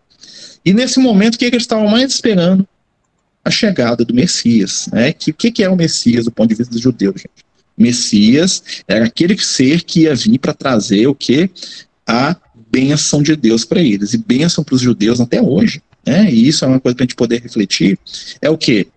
[0.65, 2.67] E nesse momento, o que, é que eles estavam mais esperando?
[3.45, 5.13] A chegada do Messias, né?
[5.13, 7.45] Que o que, que é o Messias do ponto de vista dos judeus, gente?
[7.77, 11.51] Messias era aquele ser que ia vir para trazer o que?
[12.07, 12.37] A
[12.71, 14.15] bênção de Deus para eles.
[14.15, 16.31] E bênção para os judeus até hoje, né?
[16.31, 17.99] E isso é uma coisa para a gente poder refletir.
[18.41, 18.89] É o que?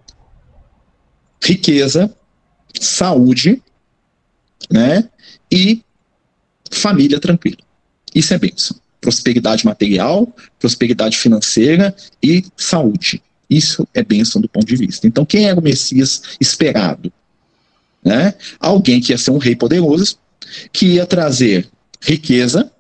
[1.44, 2.14] Riqueza,
[2.80, 3.62] saúde,
[4.72, 5.10] né?
[5.52, 5.82] E
[6.72, 7.58] família tranquila.
[8.14, 8.78] Isso é bênção.
[9.00, 10.28] Prosperidade material,
[10.60, 13.22] prosperidade financeira e saúde.
[13.50, 15.08] Isso é bênção do ponto de vista.
[15.08, 17.12] Então, quem era o Messias esperado?
[18.04, 18.34] Né?
[18.60, 20.18] Alguém que ia ser um rei poderoso,
[20.72, 21.68] que ia trazer
[22.02, 22.72] riqueza,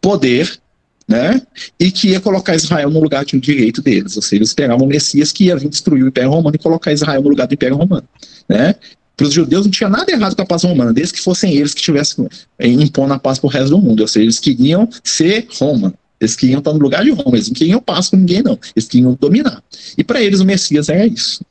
[0.00, 0.58] poder,
[1.06, 1.40] né?
[1.78, 4.16] E que ia colocar Israel no lugar de um direito deles.
[4.16, 6.92] Ou seja, eles esperavam o Messias que ia vir destruir o Império Romano e colocar
[6.92, 8.08] Israel no lugar do Império Romano,
[8.48, 8.74] né?
[9.16, 11.72] Para os judeus não tinha nada errado com a paz romana, desde que fossem eles
[11.72, 12.26] que estivessem
[12.58, 14.00] eh, impondo a paz para o resto do mundo.
[14.00, 15.94] Ou seja, eles queriam ser Roma.
[16.20, 18.58] Eles queriam estar no lugar de Roma, eles não queriam paz com ninguém, não.
[18.74, 19.62] Eles queriam dominar.
[19.96, 21.44] E para eles o Messias era isso.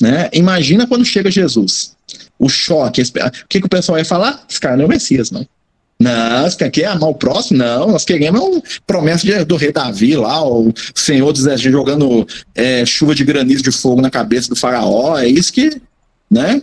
[0.00, 0.28] Né?
[0.32, 1.94] Imagina quando chega Jesus.
[2.38, 3.00] O choque.
[3.00, 4.44] O que, que o pessoal ia falar?
[4.48, 5.46] Esse cara não é o Messias, não.
[5.98, 7.58] Não, você quer amar o próximo?
[7.58, 13.24] Não, nós queremos promessa de, do rei Davi lá, o Senhor jogando é, chuva de
[13.24, 15.16] granizo de fogo na cabeça do faraó.
[15.16, 15.80] É isso que,
[16.28, 16.62] né?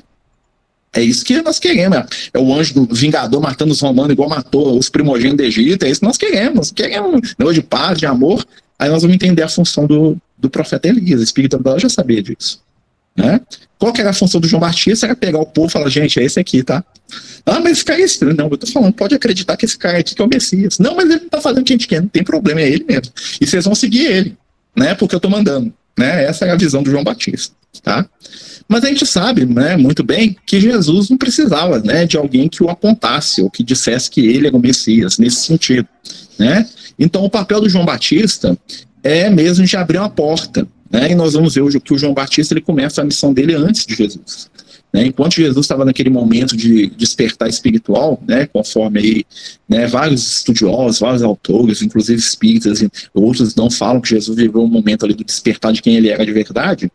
[0.94, 2.06] É isso que nós queremos.
[2.34, 5.86] É o anjo do vingador matando os romanos igual matou os primogênitos do Egito.
[5.86, 6.72] É isso que nós queremos.
[6.72, 8.46] Queremos negócio de paz, de amor.
[8.78, 11.22] Aí nós vamos entender a função do, do profeta Elias.
[11.22, 12.62] Espírito Deus já sabia disso.
[13.16, 13.40] Né?
[13.78, 15.06] Qual que era a função do João Batista?
[15.06, 16.84] Era pegar o povo e falar, gente, é esse aqui, tá?
[17.46, 18.36] Ah, mas esse cara é estranho.
[18.36, 20.78] Não, eu tô falando, pode acreditar que esse cara aqui que é o Messias.
[20.78, 22.86] Não, mas ele tá fazendo o que a gente quer, não tem problema, é ele
[22.88, 23.14] mesmo.
[23.40, 24.38] E vocês vão seguir ele,
[24.76, 24.94] né?
[24.94, 25.74] Porque eu tô mandando.
[25.98, 26.26] Né?
[26.26, 28.08] Essa é a visão do João Batista, tá?
[28.68, 32.64] Mas a gente sabe, né, muito bem, que Jesus não precisava, né, de alguém que
[32.64, 35.88] o apontasse ou que dissesse que ele era o Messias nesse sentido,
[36.38, 36.68] né?
[36.98, 38.58] Então o papel do João Batista
[39.04, 41.12] é mesmo de abrir uma porta, né?
[41.12, 43.96] E nós vamos ver que o João Batista ele começa a missão dele antes de
[43.96, 44.50] Jesus.
[44.94, 45.06] Né?
[45.06, 49.26] Enquanto Jesus estava naquele momento de despertar espiritual, né, conforme aí,
[49.68, 55.06] né, vários estudiosos, vários autores, inclusive espíritas, outros não falam que Jesus viveu um momento
[55.06, 56.92] ali do despertar de quem ele era de verdade,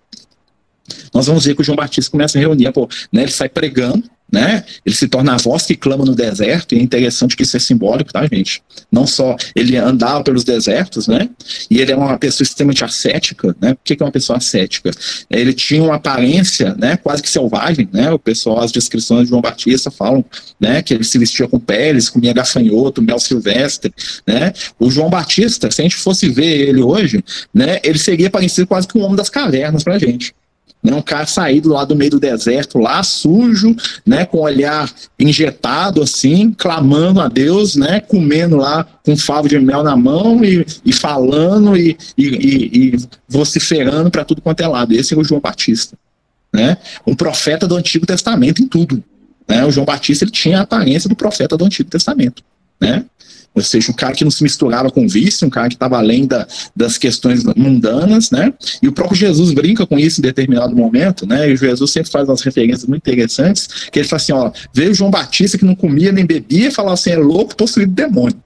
[1.16, 4.04] nós vamos ver que o João Batista começa a reunir, pô, né, ele sai pregando,
[4.30, 4.64] né?
[4.84, 7.60] Ele se torna a voz que clama no deserto, e é interessante que isso é
[7.60, 8.62] simbólico, tá, gente?
[8.92, 11.30] Não só ele andava pelos desertos, né?
[11.70, 13.72] E ele é uma pessoa extremamente ascética, né?
[13.72, 14.90] Por que, que é uma pessoa ascética?
[15.30, 18.12] Ele tinha uma aparência, né, quase que selvagem, né?
[18.12, 20.22] O pessoal, as descrições de João Batista falam,
[20.60, 23.90] né, que ele se vestia com peles, comia gafanhoto, mel silvestre,
[24.26, 24.52] né?
[24.78, 27.24] O João Batista, se a gente fosse ver ele hoje,
[27.54, 30.34] né, ele seria parecido quase que um homem das cavernas pra gente
[30.82, 34.90] né, um cara saído lá do meio do deserto, lá sujo, né, com o olhar
[35.18, 40.44] injetado assim, clamando a Deus, né, comendo lá com um favo de mel na mão
[40.44, 42.24] e, e falando e, e,
[42.94, 42.96] e
[43.28, 44.94] vociferando para tudo quanto é lado.
[44.94, 45.96] Esse é o João Batista,
[46.52, 49.02] né, um profeta do Antigo Testamento em tudo.
[49.48, 52.42] Né, o João Batista ele tinha a aparência do profeta do Antigo Testamento,
[52.80, 53.04] né?
[53.56, 56.26] Ou seja, um cara que não se misturava com vício, um cara que estava além
[56.26, 58.52] da, das questões mundanas, né?
[58.82, 61.48] E o próprio Jesus brinca com isso em determinado momento, né?
[61.48, 64.94] E o Jesus sempre faz umas referências muito interessantes, que ele fala assim, ó, veio
[64.94, 68.45] João Batista que não comia nem bebia e falava assim, é louco, possuído de demônio.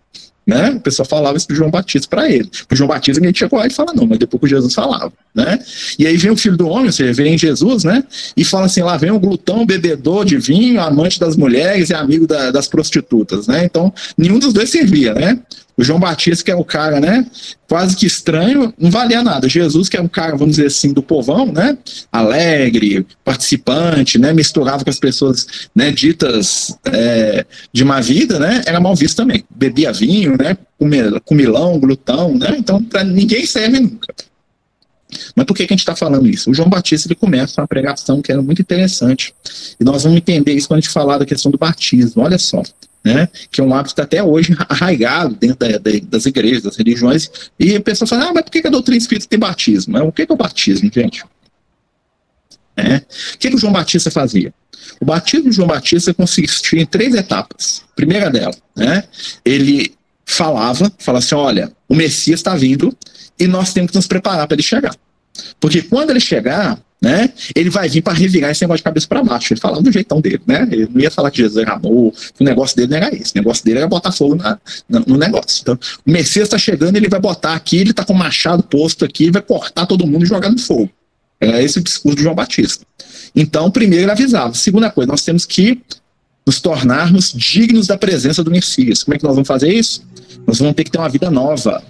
[0.51, 0.71] Né?
[0.71, 2.51] O pessoal falava isso pro João Batista para ele.
[2.67, 5.61] Pro João Batista ninguém tinha coragem de falar, não, mas depois que Jesus falava, né?
[5.97, 8.03] E aí vem o filho do homem, ou seja, vem Jesus, né?
[8.37, 12.27] E fala assim: lá vem o glutão, bebedor de vinho, amante das mulheres e amigo
[12.27, 13.65] da, das prostitutas, né?
[13.65, 15.39] Então, nenhum dos dois servia, né?
[15.81, 17.27] O João Batista, que é o cara, né?
[17.67, 19.49] Quase que estranho, não valia nada.
[19.49, 21.79] Jesus, que é um cara, vamos dizer assim, do povão, né?
[22.13, 24.31] Alegre, participante, né?
[24.35, 25.91] Misturava com as pessoas, né?
[25.91, 28.61] Ditas é, de má vida, né?
[28.67, 29.43] Era mal visto também.
[29.49, 30.55] Bebia vinho, né?
[31.25, 32.57] Comilão, glutão, né?
[32.59, 34.15] Então, para ninguém serve nunca.
[35.35, 36.51] Mas por que, que a gente está falando isso?
[36.51, 39.35] O João Batista ele começa uma pregação que era muito interessante.
[39.81, 42.23] E nós vamos entender isso quando a gente falar da questão do batismo.
[42.23, 42.63] Olha só
[43.05, 47.31] né, que é um hábito até hoje arraigado dentro da, da, das igrejas, das religiões,
[47.59, 49.99] e a pessoa fala, ah, mas por que a doutrina espírita tem batismo?
[49.99, 51.25] O que é o batismo, gente?
[52.77, 52.97] É.
[52.97, 54.53] O que, que o João Batista fazia?
[55.01, 57.83] O batismo de João Batista consistia em três etapas.
[57.95, 59.05] Primeira dela, né,
[59.45, 62.97] ele falava, falava assim, olha, o Messias está vindo
[63.39, 64.95] e nós temos que nos preparar para ele chegar.
[65.59, 67.33] Porque quando ele chegar, né?
[67.55, 69.53] Ele vai vir para revirar esse negócio de cabeça para baixo.
[69.53, 70.69] Ele falava do jeitão dele, né?
[70.71, 73.33] Ele não ia falar que Jesus era amor, o negócio dele não era esse.
[73.33, 74.59] O negócio dele era botar fogo na,
[74.89, 75.63] na, no negócio.
[75.63, 79.05] Então, o Messias está chegando, ele vai botar aqui, ele está com o machado posto
[79.05, 80.91] aqui, vai cortar todo mundo e jogar no fogo.
[81.41, 82.85] Era esse o discurso de João Batista.
[83.35, 84.53] Então, primeiro ele avisava.
[84.53, 85.81] Segunda coisa, nós temos que
[86.47, 89.03] nos tornarmos dignos da presença do Messias.
[89.03, 90.05] Como é que nós vamos fazer isso?
[90.47, 91.83] Nós vamos ter que ter uma vida nova.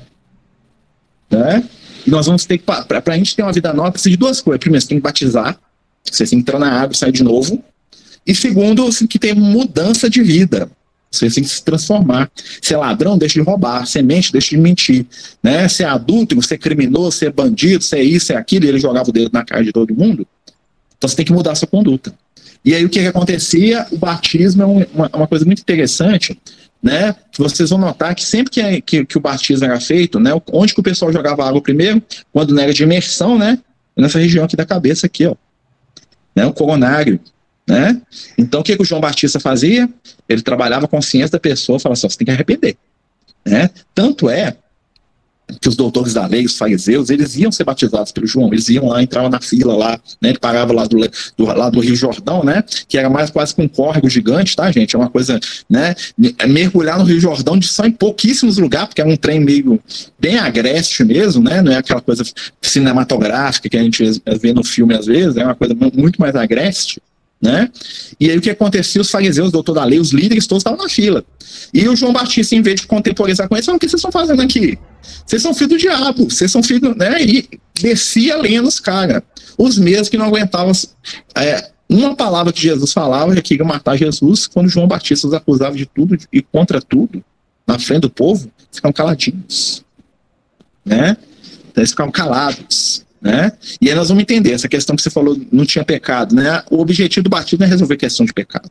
[1.31, 1.65] Né?
[2.07, 4.41] E nós vamos ter que, para a gente ter uma vida nova, precisa de duas
[4.41, 4.61] coisas.
[4.61, 5.59] Primeiro, você tem que batizar,
[6.05, 7.63] você tem que entrar na água e sair de novo.
[8.27, 10.71] E segundo, tem que ter mudança de vida.
[11.11, 12.31] Você tem que se transformar.
[12.63, 13.87] Ser ladrão, deixa de roubar.
[13.87, 15.07] Ser mente, deixa de mentir.
[15.43, 15.69] Né?
[15.69, 18.67] Ser adulto, ser criminoso, ser bandido, ser isso, ser aquilo.
[18.67, 20.27] E ele jogava o dedo na cara de todo mundo.
[20.97, 22.15] Então você tem que mudar a sua conduta.
[22.65, 23.87] E aí o que, que acontecia?
[23.91, 26.39] O batismo é uma, uma coisa muito interessante,
[26.83, 27.15] né?
[27.37, 30.31] Vocês vão notar que sempre que, é, que, que, o batismo era feito, né?
[30.53, 32.03] Onde que o pessoal jogava água primeiro?
[32.33, 33.59] Quando não era de imersão, né?
[33.97, 35.35] Nessa região aqui da cabeça aqui, ó.
[36.35, 36.47] Né?
[36.47, 37.21] O coronário,
[37.67, 38.01] né?
[38.39, 39.89] Então o que, que o João Batista fazia?
[40.29, 42.77] Ele trabalhava a consciência da pessoa, falava assim, você tem que arrepender,
[43.45, 43.69] né?
[43.95, 44.57] Tanto é
[45.61, 48.89] que os doutores da lei, os fariseus, eles iam ser batizados pelo João, eles iam
[48.89, 50.99] lá, entravam na fila lá, né, ele parava lá do,
[51.37, 54.71] do, lá do Rio Jordão, né, que era mais quase que um córrego gigante, tá,
[54.71, 55.95] gente, é uma coisa, né,
[56.47, 59.81] mergulhar no Rio Jordão de só em pouquíssimos lugares, porque é um trem meio
[60.19, 62.25] bem agreste mesmo, né, não é aquela coisa
[62.61, 67.01] cinematográfica que a gente vê no filme às vezes, é uma coisa muito mais agreste,
[67.41, 67.71] né?
[68.19, 69.01] E aí o que acontecia?
[69.01, 71.25] Os fariseus, o doutor da lei, os líderes todos estavam na fila.
[71.73, 74.13] E o João Batista, em vez de contemporizar com eles, falou: o que vocês estão
[74.13, 74.79] fazendo aqui?
[75.27, 77.23] Vocês são filhos do diabo, vocês são filhos, né?
[77.23, 77.49] E
[77.81, 79.23] descia lendo os caras.
[79.57, 80.73] Os mesmos que não aguentavam.
[81.35, 85.35] É, uma palavra que Jesus falava é que ia matar Jesus, quando João Batista os
[85.35, 87.25] acusava de tudo e contra tudo,
[87.67, 89.85] na frente do povo, ficavam caladinhos.
[90.85, 91.17] Né?
[91.71, 93.05] Então eles ficavam calados.
[93.21, 93.53] Né?
[93.81, 96.63] E aí nós vamos entender essa questão que você falou, não tinha pecado, né?
[96.71, 98.71] O objetivo do batismo é resolver questão de pecado.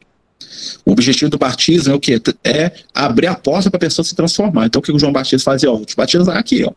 [0.86, 2.20] O objetivo do batismo é o quê?
[2.44, 4.66] É abrir a porta para a pessoa se transformar.
[4.66, 5.72] Então o que o João Batista fazia?
[5.72, 6.72] Ó, vou te batizar aqui, ó.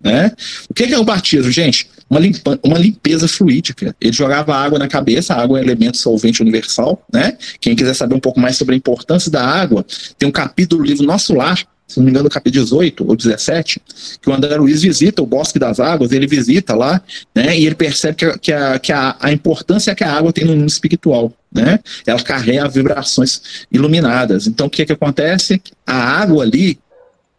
[0.00, 0.30] Né?
[0.68, 1.90] O que é o batismo, gente?
[2.08, 3.94] Uma, limpa, uma limpeza fluídica.
[4.00, 7.04] Ele jogava água na cabeça, a água é um elemento solvente universal.
[7.12, 7.36] Né?
[7.60, 9.84] Quem quiser saber um pouco mais sobre a importância da água,
[10.16, 13.16] tem um capítulo do livro Nosso Lar, se não me engano, no capítulo 18 ou
[13.16, 13.80] 17,
[14.20, 17.00] que o André Luiz visita o Bosque das Águas, ele visita lá,
[17.34, 20.44] né, e ele percebe que, que, a, que a, a importância que a água tem
[20.44, 24.46] no mundo espiritual, né, ela carrega vibrações iluminadas.
[24.46, 25.62] Então, o que que acontece?
[25.86, 26.78] A água ali,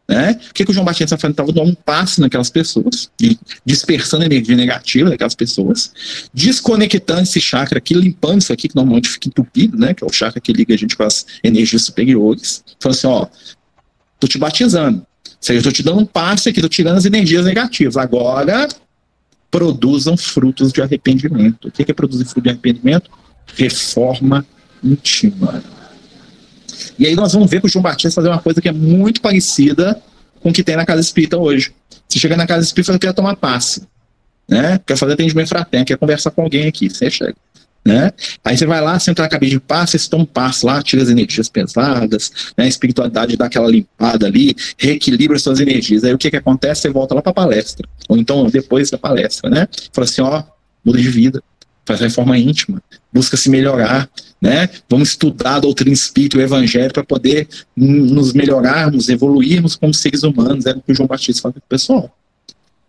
[0.08, 1.34] né, o que, que o João Batista estava fazendo?
[1.34, 3.12] Estava dando um passe naquelas pessoas,
[3.64, 5.92] dispersando energia negativa daquelas pessoas,
[6.34, 10.12] desconectando esse chakra aqui, limpando isso aqui, que normalmente fica entupido, né, que é o
[10.12, 12.64] chakra que liga a gente com as energias superiores.
[12.80, 13.28] Falando assim, ó,
[14.20, 15.00] Estou te batizando.
[15.00, 17.96] Ou seja, estou te dando um passe aqui, estou tirando as energias negativas.
[17.96, 18.68] Agora,
[19.50, 21.70] produzam frutos de arrependimento.
[21.70, 23.10] O que é produzir fruto de arrependimento?
[23.56, 24.46] Reforma
[24.84, 25.64] íntima.
[26.98, 29.22] E aí nós vamos ver que o João Batista fazer uma coisa que é muito
[29.22, 30.02] parecida
[30.42, 31.74] com o que tem na casa espírita hoje.
[32.08, 33.84] Você chega na casa espírita e quer tomar passe,
[34.48, 34.80] né?
[34.86, 36.90] Quer fazer atendimento fraterno, quer conversar com alguém aqui.
[36.90, 37.36] Você chega.
[37.86, 38.12] Né?
[38.44, 41.48] Aí você vai lá, senta na cabine de passe, um passo lá, tira as energias
[41.48, 42.66] pesadas, né?
[42.66, 46.04] a espiritualidade dá aquela limpada ali, reequilibra suas energias.
[46.04, 46.82] Aí o que que acontece?
[46.82, 49.68] Você volta lá para a palestra, ou então depois da palestra, né?
[49.94, 50.44] Fala assim, ó,
[50.84, 51.42] muda de vida,
[51.86, 54.10] faz reforma íntima, busca se melhorar,
[54.42, 54.70] né?
[54.90, 60.66] Vamos estudar a doutrina espírita o evangelho para poder nos melhorarmos, evoluirmos como seres humanos,
[60.66, 62.16] é o que o João Batista fala com o pessoal.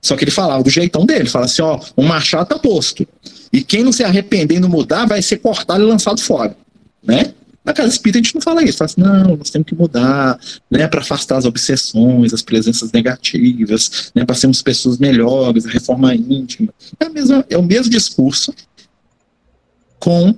[0.01, 3.07] Só que ele falava do jeitão dele, fala assim, ó, o machado tá posto.
[3.53, 6.57] E quem não se arrepender e não mudar vai ser cortado e lançado fora,
[7.03, 7.35] né?
[7.63, 10.41] Na casa espírita a gente não fala isso, fala assim, não, nós temos que mudar,
[10.71, 16.15] né, para afastar as obsessões, as presenças negativas, né, para sermos pessoas melhores, a reforma
[16.15, 16.73] íntima.
[16.99, 18.55] É, a mesma, é o mesmo discurso
[19.99, 20.35] com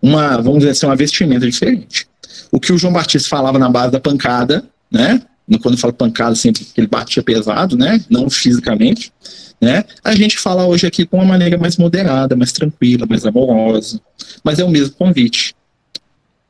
[0.00, 2.08] uma, vamos dizer assim, uma vestimenta diferente.
[2.50, 5.20] O que o João Batista falava na base da pancada, né,
[5.60, 8.02] quando fala pancada, sempre que ele batia pesado, né?
[8.08, 9.12] Não fisicamente,
[9.60, 9.84] né?
[10.02, 14.00] A gente fala hoje aqui com uma maneira mais moderada, mais tranquila, mais amorosa,
[14.42, 15.54] mas é o mesmo convite.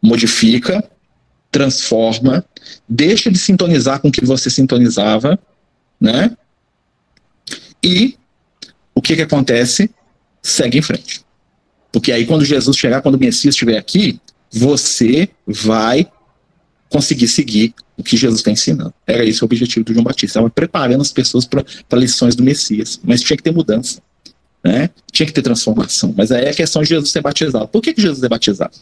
[0.02, 0.82] Modifica,
[1.50, 2.44] transforma,
[2.88, 5.38] deixa de sintonizar com o que você sintonizava,
[6.00, 6.36] né?
[7.82, 8.16] E
[8.94, 9.90] o que que acontece?
[10.42, 11.24] Segue em frente.
[11.90, 16.10] Porque aí quando Jesus chegar, quando o Messias estiver aqui, você vai
[16.92, 18.92] conseguir seguir o que Jesus está ensinando.
[19.06, 20.26] Era esse o objetivo do João Batista.
[20.38, 23.00] Estava preparando as pessoas para lições do Messias.
[23.02, 24.00] Mas tinha que ter mudança.
[24.62, 24.90] Né?
[25.10, 26.14] Tinha que ter transformação.
[26.16, 27.66] Mas aí é a questão de Jesus ser batizado.
[27.68, 28.76] Por que, que Jesus é batizado?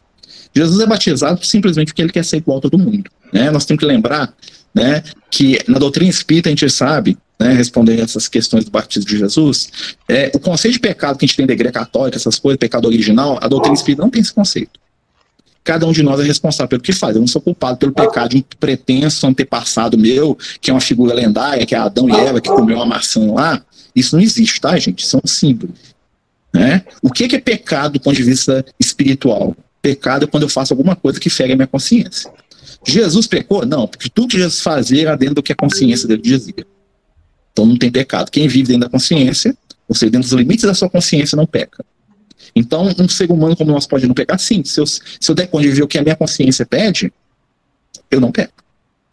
[0.55, 3.09] Jesus é batizado simplesmente porque ele quer ser igual a todo mundo.
[3.33, 3.51] Né?
[3.51, 4.35] Nós temos que lembrar
[4.75, 9.18] né, que na doutrina espírita a gente sabe, né, respondendo essas questões do batismo de
[9.18, 9.70] Jesus,
[10.09, 12.87] é, o conceito de pecado que a gente tem da igreja católica, essas coisas, pecado
[12.87, 14.81] original, a doutrina espírita não tem esse conceito
[15.62, 17.14] cada um de nós é responsável pelo que faz.
[17.14, 21.14] Eu não sou culpado pelo pecado de um pretenso antepassado meu, que é uma figura
[21.14, 23.62] lendária, que é Adão e Eva, que comeu uma maçã lá.
[23.94, 25.05] Isso não existe, tá, gente?
[25.05, 25.73] Isso é um símbolo.
[26.53, 26.85] Né?
[27.03, 29.57] O que é pecado do ponto de vista espiritual?
[29.81, 32.31] Pecado é quando eu faço alguma coisa que fere a minha consciência.
[32.87, 33.64] Jesus pecou?
[33.66, 36.66] Não, porque tudo que Jesus fazia era dentro do que a consciência dele dizia.
[37.53, 38.31] Então não tem pecado.
[38.31, 39.57] Quem vive dentro da consciência,
[39.88, 41.85] ou seja, dentro dos limites da sua consciência, não peca.
[42.54, 44.38] Então, um ser humano como nós pode não pecar?
[44.38, 44.64] Sim.
[44.64, 47.12] Se eu, se eu der conta de ver o que a minha consciência pede,
[48.10, 48.52] eu não peco.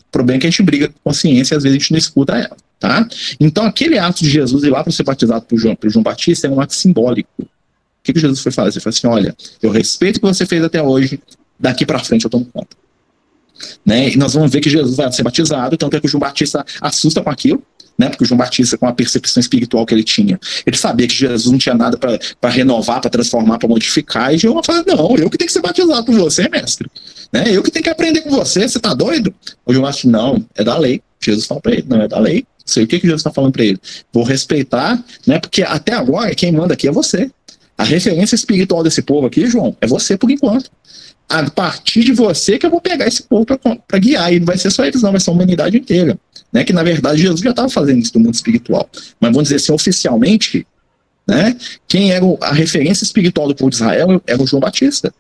[0.07, 1.91] O problema é que a gente briga com a consciência e às vezes a gente
[1.91, 2.57] não escuta ela.
[2.79, 3.07] Tá?
[3.39, 6.47] Então, aquele ato de Jesus ir lá para ser batizado por João, por João Batista
[6.47, 7.29] é um ato simbólico.
[7.39, 7.47] O
[8.03, 8.77] que, que Jesus foi fazer?
[8.77, 11.19] Ele falou assim: olha, eu respeito o que você fez até hoje,
[11.59, 12.77] daqui para frente eu tomo conta.
[13.85, 14.09] Né?
[14.09, 16.65] E nós vamos ver que Jesus vai ser batizado, tanto é que o João Batista
[16.81, 17.63] assusta com aquilo,
[17.97, 18.09] né?
[18.09, 21.51] Porque o João Batista, com a percepção espiritual que ele tinha, ele sabia que Jesus
[21.51, 24.33] não tinha nada para renovar, para transformar, para modificar.
[24.33, 26.89] E João falou: Não, eu que tenho que ser batizado por você, mestre.
[27.33, 27.45] Né?
[27.47, 29.33] Eu que tenho que aprender com você, você está doido?
[29.65, 31.01] O João Batista, não, é da lei.
[31.19, 32.45] Jesus falou para ele: Não, é da lei.
[32.63, 33.79] Isso aí, o que, que Jesus está falando para ele?
[34.13, 35.39] Vou respeitar, né?
[35.39, 37.31] Porque até agora quem manda aqui é você.
[37.77, 40.69] A referência espiritual desse povo aqui, João, é você por enquanto.
[41.29, 44.33] A partir de você que eu vou pegar esse povo para guiar.
[44.33, 46.17] E não vai ser só eles, não, vai ser a humanidade inteira.
[46.51, 46.63] Né?
[46.63, 48.89] Que na verdade Jesus já estava fazendo isso no mundo espiritual.
[49.19, 50.65] Mas vamos dizer assim, oficialmente,
[51.27, 51.57] né?
[51.87, 55.13] Quem era a referência espiritual do povo de Israel era o João Batista.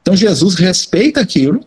[0.00, 1.62] Então Jesus respeita aquilo,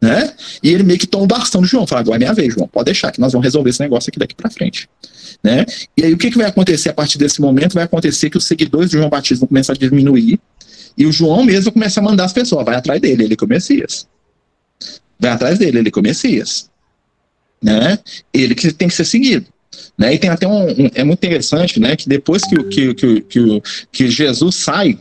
[0.00, 0.32] né?
[0.62, 2.66] E ele meio que toma o bastão do João, fala, agora é minha vez, João,
[2.66, 4.88] pode deixar que nós vamos resolver esse negócio aqui daqui para frente,
[5.42, 5.66] né?
[5.96, 7.74] E aí o que, que vai acontecer a partir desse momento?
[7.74, 10.40] Vai acontecer que os seguidores do João Batista vão começar a diminuir
[10.96, 13.48] e o João mesmo começa a mandar as pessoas, vai atrás dele, ele é o
[13.48, 14.06] Messias.
[15.18, 16.70] Vai atrás dele, ele é o Messias.
[17.62, 17.98] Né?
[18.32, 19.46] Ele que tem que ser seguido.
[19.98, 20.14] Né?
[20.14, 23.62] E tem até um, um, é muito interessante, né, que depois que, que, que, que,
[23.92, 24.98] que Jesus sai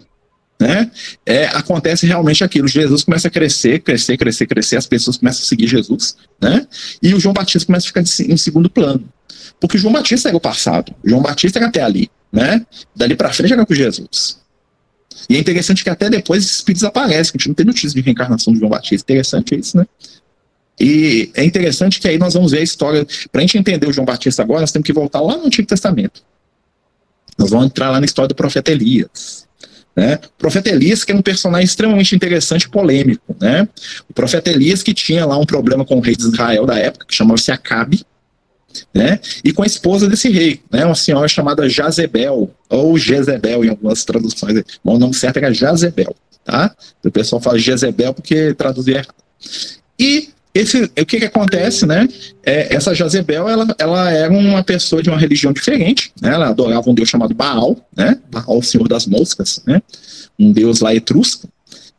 [0.60, 0.90] né?
[1.26, 2.68] É, acontece realmente aquilo.
[2.68, 6.66] Jesus começa a crescer, crescer, crescer, crescer, as pessoas começam a seguir Jesus, né?
[7.02, 9.08] E o João Batista começa a ficar em segundo plano.
[9.60, 12.66] Porque o João Batista era o passado, o João Batista era até ali, né?
[12.96, 14.40] Dali para frente era com Jesus.
[15.30, 18.02] E é interessante que até depois esses espíritos aparecem, a gente não tem notícia de
[18.02, 19.12] reencarnação do João Batista.
[19.12, 19.86] Interessante isso, né?
[20.80, 23.08] E é interessante que aí nós vamos ver a história.
[23.32, 25.68] Para a gente entender o João Batista agora, nós temos que voltar lá no Antigo
[25.68, 26.22] Testamento.
[27.38, 29.46] Nós vamos entrar lá na história do profeta Elias.
[29.96, 30.16] Né?
[30.16, 33.36] O profeta Elias, que é um personagem extremamente interessante e polêmico.
[33.40, 33.68] Né?
[34.10, 37.06] O profeta Elias, que tinha lá um problema com o rei de Israel da época,
[37.06, 38.06] que chamava-se Acabe,
[38.94, 39.20] né?
[39.44, 40.86] e com a esposa desse rei, né?
[40.86, 44.64] uma senhora chamada Jazebel, ou Jezebel em algumas traduções.
[44.84, 46.16] O nome certo era Jazebel.
[46.44, 46.76] Tá?
[47.04, 49.16] O pessoal fala Jezebel porque traduzia errado.
[50.00, 52.08] E esse, o que que acontece, né?
[52.42, 56.34] É, essa Jazebel, ela, ela era uma pessoa de uma religião diferente, né?
[56.34, 58.18] Ela adorava um deus chamado Baal, né?
[58.32, 59.82] Baal, senhor das moscas, né?
[60.40, 61.50] Um deus lá etrusco.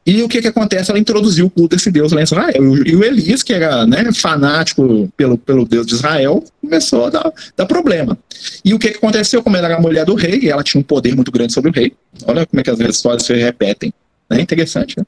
[0.06, 0.90] E o que que acontece?
[0.90, 2.86] Ela introduziu o culto desse deus lá em Israel.
[2.86, 7.32] E o Elias, que era né, fanático pelo, pelo deus de Israel, começou a dar,
[7.56, 8.16] dar problema.
[8.64, 9.42] E o que que aconteceu?
[9.42, 11.74] Como ela era a mulher do rei, ela tinha um poder muito grande sobre o
[11.74, 11.92] rei.
[12.24, 13.92] Olha como é que as histórias se repetem.
[14.28, 15.04] É interessante, né?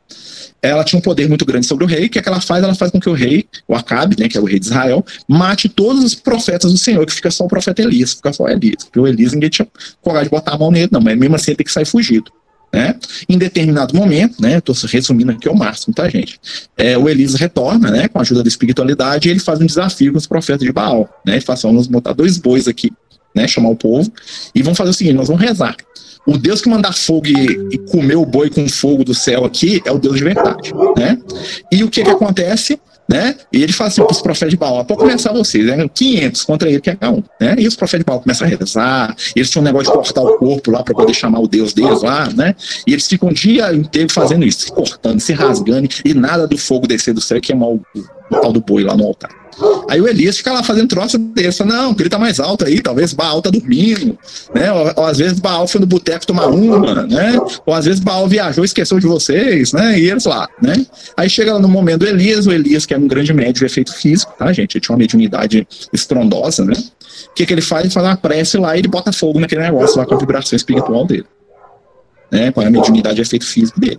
[0.62, 2.08] Ela tinha um poder muito grande sobre o rei.
[2.08, 2.62] Que, é que ela faz?
[2.62, 5.04] Ela faz com que o rei, o Acabe, né, que é o rei de Israel,
[5.26, 8.84] mate todos os profetas do Senhor, que fica só o profeta Elias, fica só Elias.
[8.84, 9.66] Porque o Elias ninguém tinha
[10.00, 12.30] coragem de botar a mão nele, não, mas mesmo assim ele tem que sair fugido.
[12.72, 12.94] Né?
[13.28, 16.38] Em determinado momento, né, estou resumindo aqui ao máximo, tá, gente?
[16.76, 20.12] É, o Elias retorna, né, com a ajuda da espiritualidade, e ele faz um desafio
[20.12, 21.08] com os profetas de Baal.
[21.24, 21.34] Né?
[21.34, 22.92] Ele fala assim: vamos botar dois bois aqui,
[23.34, 24.12] né, chamar o povo,
[24.54, 25.76] e vamos fazer o seguinte: nós vamos rezar
[26.28, 29.80] o Deus que mandar fogo e, e comer o boi com fogo do céu aqui
[29.86, 31.18] é o Deus de verdade, né?
[31.72, 32.78] E o que que acontece?
[33.08, 33.36] Né?
[33.50, 35.88] E ele fala assim para os profetas de Baal, pode começar vocês, né?
[35.88, 37.56] 500 contra ele, que é um, né?
[37.58, 40.36] E os profetas de Baal começam a rezar, eles tinham um negócio de cortar o
[40.36, 42.54] corpo lá para poder chamar o Deus deles lá, né?
[42.86, 46.58] E eles ficam o dia inteiro fazendo isso, se cortando, se rasgando, e nada do
[46.58, 49.37] fogo descer do céu e queimar o, o tal do boi lá no altar.
[49.88, 53.42] Aí o Elias fica lá fazendo troça dessa, não, grita mais alto aí, talvez Baal
[53.42, 54.16] tá dormindo,
[54.54, 54.72] né?
[54.72, 57.38] Ou, ou às vezes Baal foi no boteco tomar uma, né?
[57.66, 59.98] Ou às vezes Baal viajou e esqueceu de vocês, né?
[59.98, 60.86] E eles lá, né?
[61.16, 63.66] Aí chega lá no momento do Elias, o Elias, que é um grande médico de
[63.66, 64.76] efeito físico, tá, gente?
[64.76, 66.74] Ele tinha uma mediunidade estrondosa, né?
[67.30, 67.84] O que, que ele faz?
[67.84, 70.56] Ele faz uma prece lá e ele bota fogo naquele negócio lá com a vibração
[70.56, 71.26] espiritual dele.
[72.30, 73.98] Né, com a mediunidade de efeito físico dele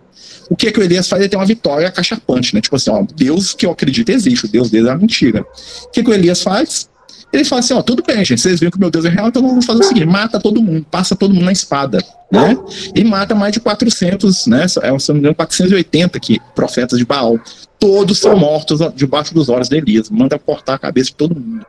[0.49, 1.21] o que, que o Elias faz?
[1.21, 2.61] Ele tem uma vitória cachapante, né?
[2.61, 5.45] Tipo assim, ó, Deus que eu acredito existe, o Deus dele é mentira.
[5.83, 6.89] O que, que o Elias faz?
[7.31, 9.27] Ele fala assim, ó, tudo bem, gente, vocês viram que o meu Deus é real,
[9.27, 12.57] então vamos fazer o seguinte, mata todo mundo, passa todo mundo na espada, né?
[12.95, 14.63] E mata mais de 400, né?
[14.63, 14.67] É,
[14.99, 17.39] se não me engano, 480 aqui, profetas de Baal.
[17.77, 20.09] Todos são mortos debaixo dos olhos de Elias.
[20.09, 21.65] Manda cortar a cabeça de todo mundo.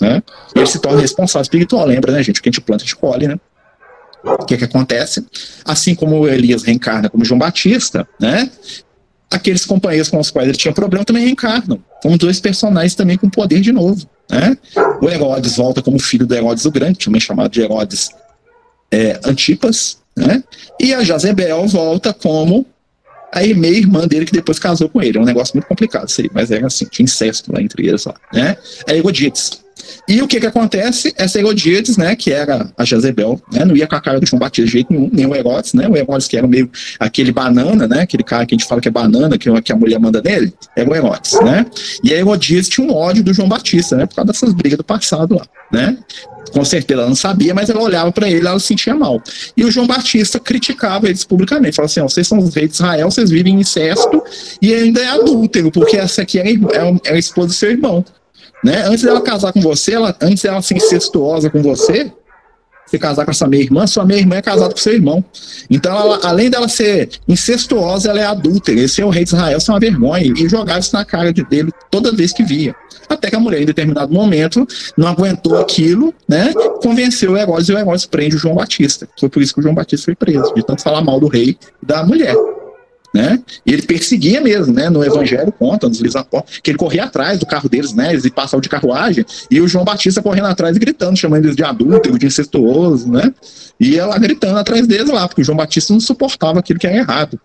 [0.00, 0.22] Né?
[0.54, 2.40] Ele se torna responsável espiritual, lembra, né, gente?
[2.40, 3.38] Que a gente planta, a gente colhe, né?
[4.34, 5.24] O que, é que acontece?
[5.64, 8.50] Assim como Elias reencarna como João Batista, né?
[9.30, 11.82] Aqueles companheiros com os quais ele tinha problema também reencarnam.
[12.02, 14.08] Como dois personagens também com poder de novo.
[14.30, 14.56] Né?
[15.00, 18.10] O Herodes volta como filho do Herodes o Grande, também chamado de Herodes
[18.90, 20.42] é, Antipas, né?
[20.80, 22.66] E a Jazebel volta como
[23.32, 25.18] a meia irmã dele que depois casou com ele.
[25.18, 28.04] É um negócio muito complicado isso aí, mas era assim, tinha incesto lá entre eles
[28.04, 28.56] lá, né?
[28.86, 29.62] A Erodites.
[30.08, 31.12] E o que que acontece?
[31.16, 34.40] Essa Herodíades, né, que era a Jezebel, né, não ia com a cara do João
[34.40, 37.86] Batista de jeito nenhum, nem o Herodes, né, o Herodes que era meio aquele banana,
[37.86, 40.22] né, aquele cara que a gente fala que é banana, que, que a mulher manda
[40.22, 41.66] nele, era o Herodes, né,
[42.02, 44.84] e a Herodíades tinha um ódio do João Batista, né, por causa dessas brigas do
[44.84, 45.98] passado lá, né,
[46.48, 49.22] com certeza ela não sabia, mas ela olhava para ele ela se sentia mal.
[49.56, 53.10] E o João Batista criticava eles publicamente, falava assim: vocês são os reis de Israel,
[53.10, 54.22] vocês vivem em incesto
[54.60, 56.54] e ainda é adúltero, porque essa aqui é,
[57.04, 58.04] é a esposa do seu irmão.
[58.64, 58.84] Né?
[58.86, 62.12] Antes dela casar com você, ela, antes dela ser incestuosa com você,
[62.88, 65.22] se casar com essa minha irmã, sua minha irmã é casada com seu irmão.
[65.68, 68.80] Então, ela, além dela ser incestuosa, ela é adúltera.
[68.80, 70.32] Esse é o rei de Israel, isso é uma vergonha.
[70.36, 72.74] E jogava isso na cara dele toda vez que via.
[73.06, 76.52] Até que a mulher, em determinado momento, não aguentou aquilo, né?
[76.82, 79.06] Convenceu o Herodes e o Herodes prende o João Batista.
[79.18, 81.58] Foi por isso que o João Batista foi preso, de tanto falar mal do rei
[81.82, 82.34] e da mulher.
[83.14, 83.42] Né?
[83.64, 84.90] E ele perseguia mesmo, né?
[84.90, 86.22] No Evangelho conta, nos livros
[86.62, 88.12] que ele corria atrás do carro deles, né?
[88.12, 91.64] Eles passavam de carruagem, e o João Batista correndo atrás e gritando, chamando eles de
[91.64, 93.32] adúltero, de incestuoso, né?
[93.80, 96.96] E ela gritando atrás deles lá, porque o João Batista não suportava aquilo que era
[96.96, 97.40] errado.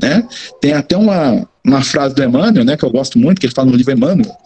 [0.00, 0.26] Né?
[0.60, 3.70] Tem até uma, uma frase do Emmanuel, né, que eu gosto muito, que ele fala
[3.70, 4.36] no livro Emmanuel,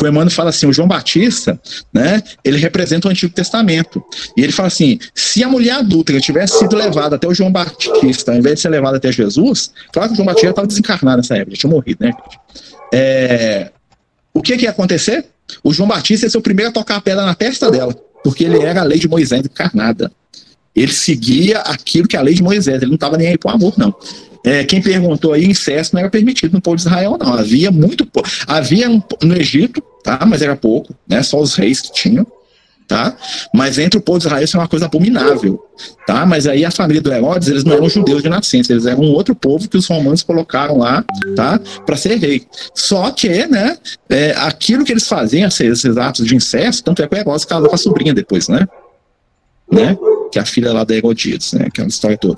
[0.00, 1.60] o Emmanuel fala assim, o João Batista,
[1.92, 4.02] né, ele representa o Antigo Testamento.
[4.36, 8.32] E ele fala assim, se a mulher adulta tivesse sido levada até o João Batista,
[8.32, 11.36] ao invés de ser levada até Jesus, claro que o João Batista estava desencarnado nessa
[11.36, 12.12] época, tinha morrido, né?
[12.92, 13.70] É,
[14.32, 15.26] o que, que ia acontecer?
[15.62, 18.44] O João Batista ia ser o primeiro a tocar a pedra na testa dela, porque
[18.44, 20.10] ele era a lei de Moisés encarnada.
[20.76, 23.54] Ele seguia aquilo que a lei de Moisés, ele não estava nem aí para o
[23.54, 23.94] amor, não.
[24.46, 27.34] É, quem perguntou aí, incesto não era permitido no povo de Israel, não.
[27.34, 28.08] Havia muito
[28.46, 30.24] Havia no Egito, tá?
[30.24, 31.20] Mas era pouco, né?
[31.24, 32.24] Só os reis que tinham,
[32.86, 33.16] tá?
[33.52, 35.60] Mas entre o povo de Israel isso é uma coisa abominável,
[36.06, 36.24] tá?
[36.24, 39.12] Mas aí a família do Herodes, eles não eram judeus de nascença, eles eram um
[39.12, 41.04] outro povo que os romanos colocaram lá,
[41.34, 41.58] tá?
[41.84, 42.46] Para ser rei.
[42.72, 43.76] Só que, né?
[44.08, 47.44] É, aquilo que eles faziam, esses, esses atos de incesto, tanto é que o Herodes
[47.44, 48.64] casou com a sobrinha depois, né?
[49.70, 49.96] Né?
[50.30, 51.66] Que é a filha lá da Herodíades, né?
[51.66, 52.36] Aquela história toda.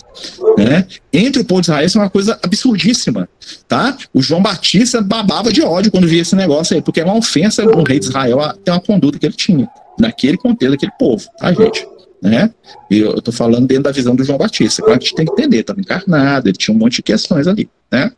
[0.57, 0.87] Né?
[1.12, 3.29] Entre o povo de Israel, isso é uma coisa absurdíssima,
[3.66, 3.97] tá?
[4.12, 7.64] O João Batista babava de ódio quando via esse negócio aí, porque é uma ofensa
[7.64, 9.68] um rei de Israel ter uma conduta que ele tinha,
[9.99, 11.87] naquele contexto daquele povo, tá, gente?
[12.20, 12.51] Né?
[12.91, 15.26] E eu tô falando dentro da visão do João Batista, claro que a gente tem
[15.26, 18.11] que entender, estava encarnado, ele tinha um monte de questões ali, né?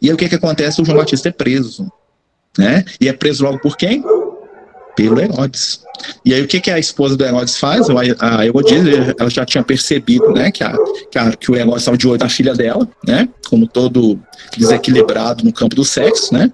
[0.00, 0.80] E aí o que que acontece?
[0.80, 1.90] O João Batista é preso,
[2.56, 2.84] né?
[3.00, 4.04] E é preso logo por quem?
[5.00, 5.80] Pelo Herodes.
[6.24, 7.86] E aí o que, que a esposa do Herodes faz?
[8.20, 10.76] A Herodíade, ela já tinha percebido, né, que, a,
[11.10, 14.18] que, a, que o Herodes estava de olho na filha dela, né, como todo
[14.56, 16.52] desequilibrado no campo do sexo, né,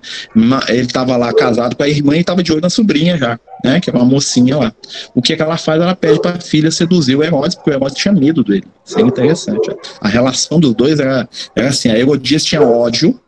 [0.69, 3.81] ele estava lá casado com a irmã e estava de olho na sobrinha já, né,
[3.81, 4.73] que era uma mocinha lá.
[5.15, 5.81] O que, que ela faz?
[5.81, 8.65] Ela pede para a filha seduzir o Herodes, porque o Herodes tinha medo dele.
[8.85, 9.71] Isso é interessante.
[10.01, 13.19] A relação dos dois era, era assim, a Herodias tinha ódio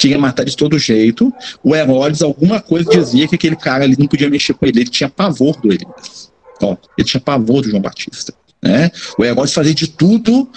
[0.00, 1.32] queria matar de todo jeito.
[1.62, 4.90] O Herodes, alguma coisa dizia que aquele cara ali não podia mexer com ele, ele
[4.90, 6.30] tinha pavor do Elias.
[6.62, 8.32] Ó, ele tinha pavor do João Batista.
[8.62, 8.90] Né?
[9.18, 10.48] O Herodes fazia de tudo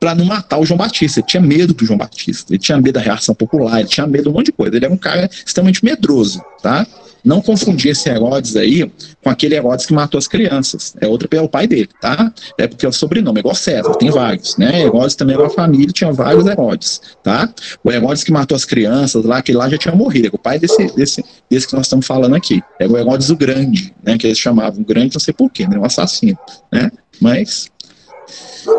[0.00, 1.20] para não matar o João Batista.
[1.20, 4.24] Ele tinha medo do João Batista, ele tinha medo da reação popular, ele tinha medo
[4.24, 4.76] de um monte de coisa.
[4.76, 6.86] Ele era um cara extremamente medroso, tá?
[7.24, 8.90] Não confundir esse Herodes aí
[9.22, 10.94] com aquele Herodes que matou as crianças.
[11.00, 12.32] É outro é o pai dele, tá?
[12.56, 14.80] É porque é o sobrenome, é igual César, tem vários, né?
[14.82, 17.48] Herodes também era uma família, tinha vários Herodes, tá?
[17.84, 20.58] O Herodes que matou as crianças lá, aquele lá já tinha morrido, é o pai
[20.58, 22.62] desse, desse, desse que nós estamos falando aqui.
[22.78, 24.16] É o Herodes o Grande, né?
[24.16, 25.78] Que eles chamavam grande, não sei porquê, né?
[25.78, 26.38] Um assassino,
[26.72, 26.90] né?
[27.20, 27.70] Mas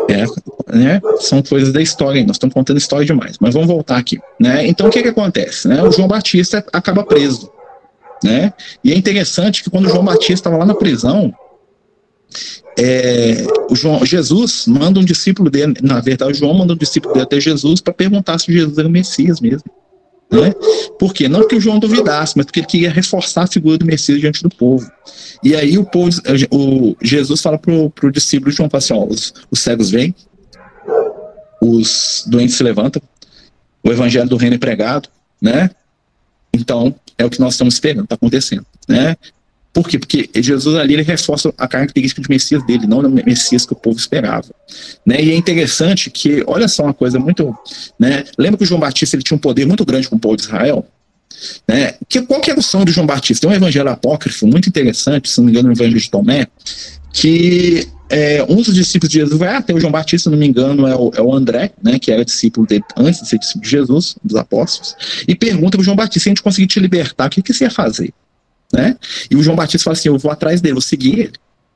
[0.08, 4.18] é, né, são coisas da história, nós estamos contando história demais, mas vamos voltar aqui.
[4.38, 4.66] Né?
[4.66, 5.66] Então o que, que acontece?
[5.68, 5.82] Né?
[5.82, 7.50] O João Batista acaba preso.
[8.22, 8.52] Né?
[8.84, 11.34] E é interessante que quando João Batista estava lá na prisão,
[12.78, 17.24] é, o João, Jesus manda um discípulo dele, na verdade, João manda um discípulo dele
[17.24, 19.70] até Jesus para perguntar se Jesus era o Messias mesmo.
[20.30, 20.52] Né?
[20.98, 21.28] Por quê?
[21.28, 24.42] Não porque o João duvidasse, mas porque ele queria reforçar a figura do Messias diante
[24.42, 24.88] do povo.
[25.42, 26.10] E aí o, povo,
[26.52, 30.14] o Jesus fala para o discípulo João, fala assim, ó, os, os cegos vêm,
[31.60, 33.02] os doentes se levantam,
[33.82, 35.08] o evangelho do reino é pregado,
[35.42, 35.70] né?
[36.52, 39.16] Então, é o que nós estamos esperando, está acontecendo, né?
[39.72, 39.98] Por quê?
[39.98, 43.76] Porque Jesus ali ele reforça a característica de Messias dele, não o Messias que o
[43.76, 44.48] povo esperava.
[45.06, 45.22] Né?
[45.22, 47.56] E é interessante que, olha só uma coisa muito.
[47.96, 48.24] Né?
[48.36, 50.42] Lembra que o João Batista ele tinha um poder muito grande com o povo de
[50.42, 50.84] Israel?
[51.68, 51.94] Né?
[52.08, 53.46] Que, qual que era o sonho do João Batista?
[53.46, 56.48] Tem um evangelho apócrifo muito interessante, se não me engano, o evangelho de Tomé,
[57.12, 60.46] que é, um dos discípulos de Jesus vai até o João Batista, se não me
[60.46, 63.64] engano, é o, é o André, né, que era discípulo dele antes de ser discípulo
[63.64, 64.96] de Jesus, dos apóstolos,
[65.26, 67.54] e pergunta para o João Batista se a gente conseguir te libertar, o que, que
[67.54, 68.12] você ia fazer?
[68.72, 68.96] Né?
[69.30, 71.32] E o João Batista fala assim: eu vou atrás dele, vou seguir ele.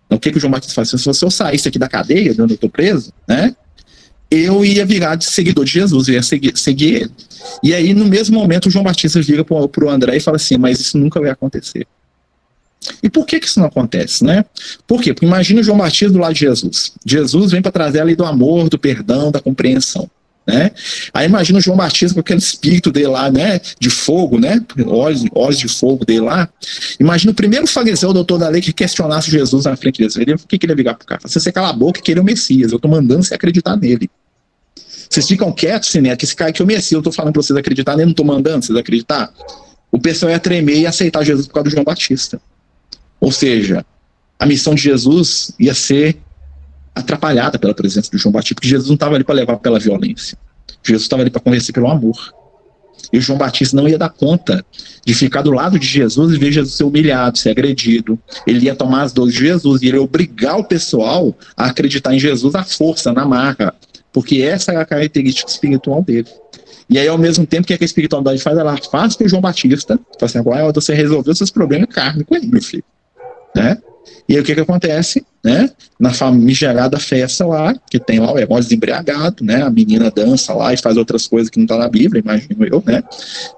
[0.07, 0.87] Então, o que, que o João Batista fala?
[0.87, 3.55] Se eu saísse aqui da cadeia, onde eu estou preso, né?
[4.30, 7.11] Eu ia virar de seguidor de Jesus, eu ia seguir, seguir ele.
[7.62, 10.57] E aí, no mesmo momento, o João Batista vira para o André e fala assim:
[10.57, 11.87] mas isso nunca vai acontecer.
[13.03, 14.45] E por que, que isso não acontece, né?
[14.87, 15.12] Por quê?
[15.12, 16.93] Porque imagina o João Batista do lado de Jesus.
[17.05, 20.09] Jesus vem para trazer a lei do amor, do perdão, da compreensão.
[20.47, 20.72] Né?
[21.14, 23.59] Aí imagina o João Batista com aquele espírito dele lá, né?
[23.78, 24.62] De fogo, né?
[24.87, 26.49] Olhos, olhos de fogo dele lá.
[27.01, 30.16] Imagina o primeiro fariseu, o doutor da lei, que questionasse Jesus na frente deles.
[30.16, 31.22] Ele, o que, que ele ia ligar pro cara?
[31.24, 32.72] Você cala a boca que ele é o Messias.
[32.72, 34.11] Eu tô mandando você acreditar nele.
[35.09, 36.93] Vocês ficam quietos, Sineto, que esse cara aqui é o Messias.
[36.93, 39.32] Eu tô falando pra vocês acreditar nele, não tô mandando vocês acreditar.
[39.91, 42.39] O pessoal ia tremer e aceitar Jesus por causa do João Batista.
[43.21, 43.85] Ou seja,
[44.39, 46.19] a missão de Jesus ia ser
[46.95, 50.39] atrapalhada pela presença de João Batista, porque Jesus não estava ali para levar pela violência.
[50.83, 52.33] Jesus estava ali para convencer pelo amor.
[53.12, 54.65] E o João Batista não ia dar conta
[55.05, 58.19] de ficar do lado de Jesus e ver Jesus ser humilhado, ser agredido.
[58.47, 62.15] Ele ia tomar as dores de Jesus e ele ia obrigar o pessoal a acreditar
[62.15, 63.75] em Jesus à força, na marra,
[64.12, 66.29] porque essa é a característica espiritual dele.
[66.89, 68.59] E aí, ao mesmo tempo, o que, é que a espiritualidade faz?
[68.59, 72.47] Ela faz com o João Batista, fala assim, agora você resolveu seus problemas kármicos aí,
[72.47, 72.85] meu filho.
[73.55, 73.79] Né?
[74.29, 75.71] E aí o que que acontece, né?
[75.99, 79.63] Na famigerada festa lá, que tem lá o Herodes embriagado, né?
[79.63, 82.83] A menina dança lá e faz outras coisas que não tá na Bíblia, imagino eu,
[82.87, 83.03] né?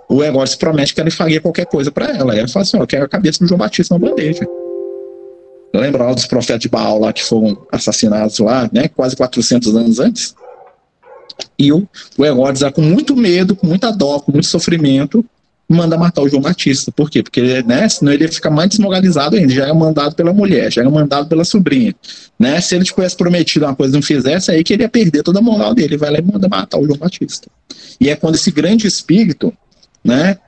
[0.08, 2.32] O Herodes promete que ele faria qualquer coisa para ela.
[2.32, 4.46] Aí ela fala assim, ó, eu quero a cabeça do João Batista na bandeja.
[5.72, 8.88] Lembra lá dos profetas de Baal lá que foram assassinados lá, né?
[8.88, 10.34] Quase 400 anos antes?
[11.58, 11.86] E o,
[12.18, 15.24] o Herodes, com muito medo, com muita dó, com muito sofrimento,
[15.68, 16.92] manda matar o João Batista.
[16.92, 17.22] Por quê?
[17.22, 19.52] Porque, né, senão ele ia ficar mais desmoralizado ainda.
[19.52, 21.94] Já era mandado pela mulher, já era mandado pela sobrinha.
[22.38, 22.60] Né?
[22.60, 25.40] Se ele tivesse prometido uma coisa e não fizesse, aí que ele ia perder toda
[25.40, 25.94] a moral dele.
[25.94, 27.48] Ele vai lá e manda matar o João Batista.
[28.00, 29.52] E é quando esse grande espírito,
[30.04, 30.38] né,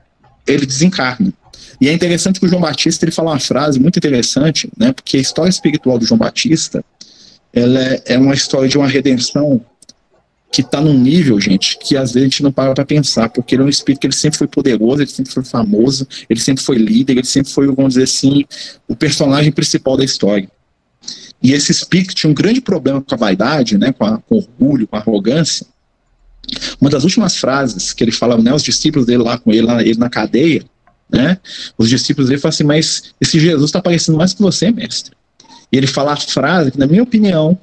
[0.47, 1.33] ele desencarna.
[1.81, 5.17] E é interessante que o João Batista ele fala uma frase muito interessante, né, porque
[5.17, 6.83] a história espiritual do João Batista
[7.53, 9.61] ela é, é uma história de uma redenção
[10.51, 13.53] que está num nível, gente, que às vezes a gente não para para pensar, porque
[13.53, 16.63] ele é um espírito que ele sempre foi poderoso, ele sempre foi famoso, ele sempre
[16.63, 18.45] foi líder, ele sempre foi, vamos dizer assim,
[18.87, 20.49] o personagem principal da história.
[21.41, 24.87] E esse espírito tinha um grande problema com a vaidade, né, com, a, com orgulho,
[24.87, 25.65] com arrogância.
[26.81, 29.81] Uma das últimas frases que ele fala, né, os discípulos dele lá com ele, lá,
[29.81, 30.63] ele na cadeia,
[31.11, 31.37] né,
[31.77, 35.15] os discípulos dele falam assim, mas esse Jesus está parecendo mais que você, mestre.
[35.71, 37.57] E ele fala a frase que, na minha opinião,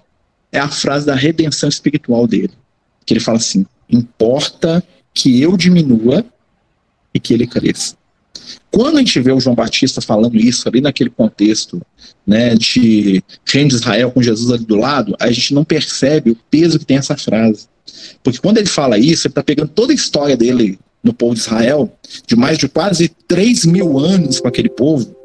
[0.53, 2.53] é a frase da redenção espiritual dele
[3.07, 4.82] que ele fala assim: importa
[5.14, 6.24] que eu diminua
[7.14, 7.96] e que ele cresça.
[8.70, 11.80] Quando a gente vê o João Batista falando isso ali naquele contexto
[12.26, 16.38] né, de reino de Israel com Jesus ali do lado, a gente não percebe o
[16.50, 17.66] peso que tem essa frase.
[18.22, 21.40] Porque quando ele fala isso, ele está pegando toda a história dele no povo de
[21.40, 21.90] Israel,
[22.26, 25.16] de mais de quase 3 mil anos com aquele povo,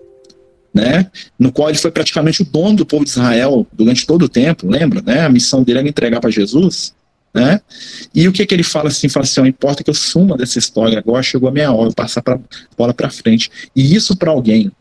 [0.73, 4.29] né, no qual ele foi praticamente o dono do povo de Israel durante todo o
[4.29, 5.01] tempo, lembra?
[5.01, 6.93] Né, a missão dele era entregar para Jesus.
[7.34, 7.61] Né?
[8.13, 9.07] E o que, que ele fala assim?
[9.07, 12.21] Fala assim: ó, importa que eu suma dessa história, agora chegou a minha hora, passar
[12.27, 12.39] a
[12.77, 13.49] bola para frente.
[13.75, 14.71] E isso para alguém,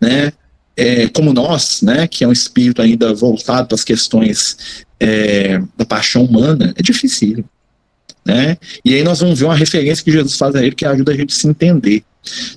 [0.00, 0.32] né?
[0.74, 5.84] É, como nós, né, que é um espírito ainda voltado para as questões é, da
[5.84, 7.44] paixão humana, é difícil.
[8.24, 8.56] Né?
[8.82, 11.16] E aí nós vamos ver uma referência que Jesus faz a ele que ajuda a
[11.16, 12.02] gente a se entender.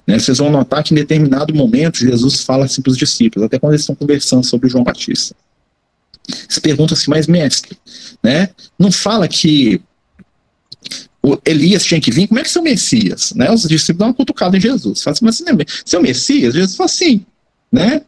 [0.05, 0.19] Né?
[0.19, 3.73] Vocês vão notar que em determinado momento Jesus fala assim para os discípulos, até quando
[3.73, 5.35] eles estão conversando sobre João Batista.
[6.49, 7.77] Se pergunta assim, mas mestre,
[8.23, 8.49] né?
[8.77, 9.81] Não fala que
[11.25, 13.33] o Elias tinha que vir, como é que o Messias?
[13.33, 13.51] Né?
[13.51, 15.01] Os discípulos dão uma cutucada em Jesus.
[15.01, 16.53] Fala assim, mas seu Messias?
[16.53, 17.25] Jesus fala assim,
[17.71, 18.01] né?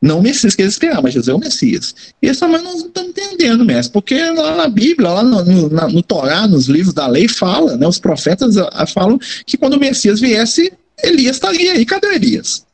[0.00, 1.94] Não o Messias que eles esperavam, mas Jesus é o Messias.
[2.22, 5.44] E eles falam, mas nós não estamos entendendo, mestre, porque lá na Bíblia, lá no,
[5.44, 7.86] no, na, no Torá, nos livros da lei, fala, né?
[7.86, 11.84] Os profetas a, a, falam que quando o Messias viesse, Elias estaria aí.
[11.84, 12.64] Cadê o Elias?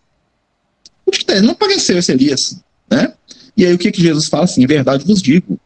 [1.42, 2.60] Não apareceu esse Elias,
[2.90, 3.12] né?
[3.62, 4.64] E aí o que, que Jesus fala assim?
[4.64, 5.56] Em verdade vos digo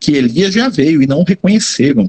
[0.00, 2.08] que Elias já veio e não o reconheceram.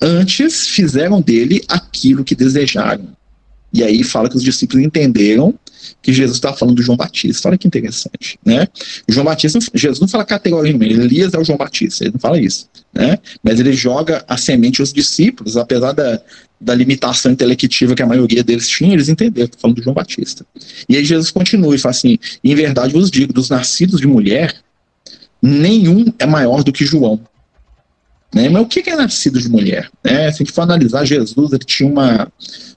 [0.00, 3.14] Antes fizeram dele aquilo que desejaram.
[3.70, 5.54] E aí fala que os discípulos entenderam
[6.00, 7.48] que Jesus estava falando do João Batista.
[7.48, 8.66] Olha que interessante, né?
[9.08, 12.68] João Batista, Jesus não fala categoricamente, Elias é o João Batista, ele não fala isso,
[12.92, 13.18] né?
[13.42, 16.20] Mas ele joga a semente aos discípulos, apesar da,
[16.60, 20.46] da limitação intelectiva que a maioria deles tinha, eles entenderam, estou falando do João Batista.
[20.88, 24.54] E aí Jesus continua e fala assim, em verdade vos digo, dos nascidos de mulher,
[25.40, 27.20] nenhum é maior do que João.
[28.34, 28.48] Né?
[28.48, 29.90] Mas o que é nascido de mulher?
[30.02, 30.30] Né?
[30.30, 32.32] Se a gente for analisar Jesus, ele tinha uma,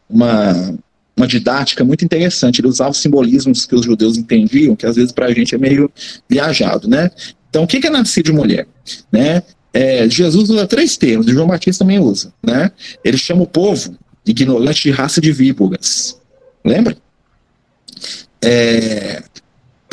[0.10, 0.78] uma,
[1.16, 2.60] uma didática muito interessante.
[2.60, 5.90] Ele usava simbolismos que os judeus entendiam, que às vezes para a gente é meio
[6.30, 6.88] viajado.
[6.88, 7.10] Né?
[7.50, 8.68] Então, o que é nascido de mulher?
[9.12, 9.42] Né?
[9.74, 12.34] É, Jesus usa três termos, e João Batista também usa.
[12.46, 12.72] Né?
[13.04, 16.20] Ele chama o povo ignorante de raça de víboras.
[16.64, 16.98] Lembra?
[18.42, 19.24] É,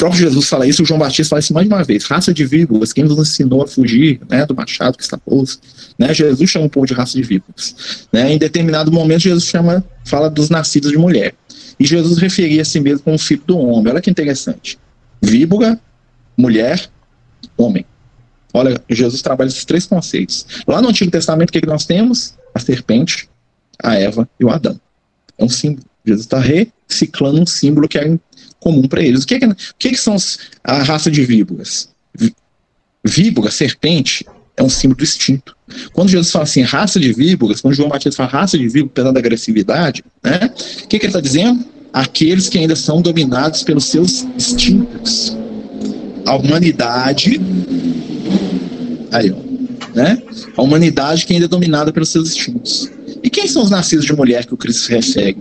[0.03, 2.05] próprio Jesus fala isso, o João Batista fala isso mais de uma vez.
[2.07, 5.63] Raça de víboras, quem nos ensinou a fugir né, do machado que está posto.
[5.97, 6.13] Né?
[6.13, 8.09] Jesus chama o povo de raça de víboras.
[8.13, 8.33] Né?
[8.33, 11.37] Em determinado momento, Jesus chama, fala dos nascidos de mulher.
[11.79, 13.93] E Jesus referia a si mesmo como filho do homem.
[13.93, 14.77] Olha que interessante.
[15.23, 15.79] Víbora,
[16.37, 16.91] mulher,
[17.57, 17.87] homem.
[18.53, 20.45] Olha, Jesus trabalha esses três conceitos.
[20.67, 22.35] Lá no Antigo Testamento, o que, que nós temos?
[22.53, 23.29] A serpente,
[23.81, 24.81] a Eva e o Adão.
[25.39, 25.87] É um símbolo.
[26.05, 28.19] Jesus está reciclando um símbolo que é
[28.63, 29.25] comum para eles.
[29.25, 30.17] O que, é, o que, que são
[30.65, 31.89] a raça de víboras?
[33.05, 34.25] Víbora, serpente,
[34.57, 35.57] é um símbolo distinto.
[35.93, 39.13] Quando Jesus fala assim, raça de víboras, quando João Batista fala raça de víboras, apesar
[39.13, 40.51] da agressividade, né?
[40.85, 41.73] O que, que ele está dizendo?
[41.93, 45.37] aqueles que ainda são dominados pelos seus instintos.
[46.25, 47.41] A humanidade.
[49.11, 49.53] Aí, ó.
[49.95, 50.23] Né?
[50.57, 52.91] A humanidade que ainda é dominada pelos seus instintos.
[53.23, 55.37] E quem são os nascidos de mulher que o Cristo se refere?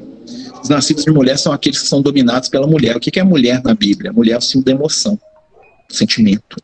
[0.62, 2.95] Os nascidos de mulher são aqueles que são dominados pela mulher.
[2.95, 4.14] O que é mulher na Bíblia?
[4.14, 5.20] Mulher é o símbolo da emoção,
[5.89, 6.57] sentimento.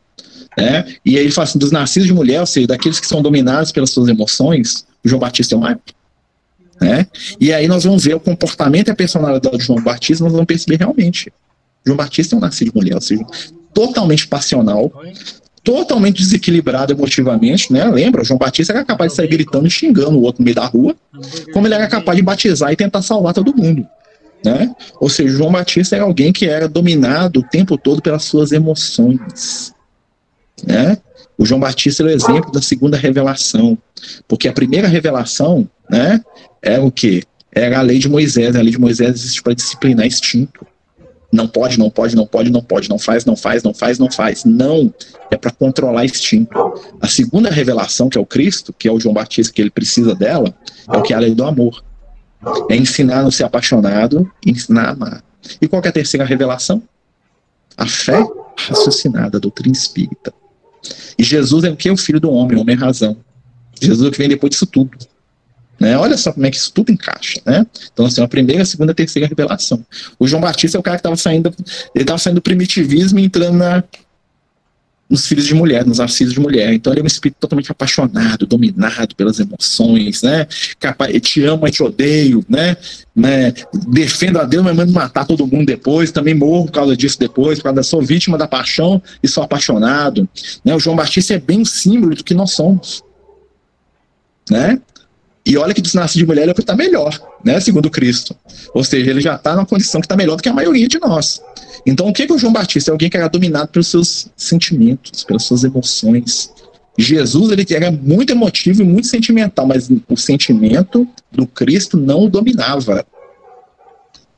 [0.57, 0.85] Né?
[1.05, 3.71] E aí ele fala assim: dos nascidos de mulher, ou seja, daqueles que são dominados
[3.71, 5.63] pelas suas emoções, o João Batista é um.
[6.79, 7.07] Né?
[7.39, 10.47] E aí nós vamos ver o comportamento e a personalidade de João Batista, nós vamos
[10.47, 11.31] perceber realmente.
[11.85, 13.25] João Batista é um nascido de mulher, ou seja,
[13.73, 14.91] totalmente passional,
[15.67, 17.83] totalmente desequilibrado emotivamente, né?
[17.83, 18.23] Lembra?
[18.23, 20.95] João Batista era capaz de sair gritando e xingando o outro no meio da rua,
[21.51, 23.85] como ele era capaz de batizar e tentar salvar todo mundo.
[24.45, 24.73] Né?
[25.01, 29.73] Ou seja, João Batista era alguém que era dominado o tempo todo pelas suas emoções.
[30.65, 30.97] Né?
[31.37, 33.77] O João Batista é o exemplo da segunda revelação,
[34.25, 36.21] porque a primeira revelação, né,
[36.61, 37.23] é o que?
[37.51, 38.55] Era a lei de Moisés.
[38.55, 40.65] A lei de Moisés existe para disciplinar instinto.
[41.31, 44.09] Não pode, não pode, não pode, não pode, não faz, não faz, não faz, não
[44.09, 44.45] faz.
[44.45, 44.93] Não,
[45.29, 46.57] é para controlar instinto.
[47.01, 50.15] A segunda revelação, que é o Cristo, que é o João Batista, que ele precisa
[50.15, 50.53] dela,
[50.91, 51.83] é o que é a lei do amor.
[52.69, 55.23] É ensinar a não ser apaixonado, ensinar a amar.
[55.61, 56.81] E qual é a terceira revelação?
[57.75, 58.25] A fé
[58.57, 60.33] raciocinada, a doutrina espírita.
[61.17, 61.89] E Jesus é o que?
[61.91, 63.17] O filho do homem, o homem é razão.
[63.81, 64.97] Jesus é o que vem depois disso tudo.
[65.79, 65.97] Né?
[65.97, 67.65] Olha só como é que isso tudo encaixa, né?
[67.93, 69.85] Então, assim, a primeira, a segunda, a terceira revelação.
[70.19, 71.53] O João Batista é o cara que estava saindo,
[71.93, 73.83] ele estava saindo do primitivismo e entrando na,
[75.09, 76.73] nos filhos de mulher, nos nascidos de mulher.
[76.73, 80.47] Então ele é um espírito totalmente apaixonado, dominado pelas emoções, né?
[80.79, 82.75] Capaz, te amo, e te odeio, né?
[83.15, 83.53] né?
[83.87, 87.59] Defendo a Deus, mas mando matar todo mundo depois, também morro por causa disso depois,
[87.59, 90.27] por causa da sou vítima da paixão e sou apaixonado.
[90.63, 90.75] Né?
[90.75, 93.03] O João Batista é bem o símbolo do que nós somos.
[94.49, 94.79] Né?
[95.47, 97.57] E olha que dos de mulher ele está melhor, né?
[97.61, 98.35] Segundo Cristo.
[98.73, 100.99] Ou seja, ele já está numa condição que está melhor do que a maioria de
[100.99, 101.41] nós.
[101.85, 102.91] Então, o que, que o João Batista?
[102.91, 106.51] É alguém que era dominado pelos seus sentimentos, pelas suas emoções.
[106.97, 112.29] Jesus, ele era muito emotivo e muito sentimental, mas o sentimento do Cristo não o
[112.29, 113.05] dominava.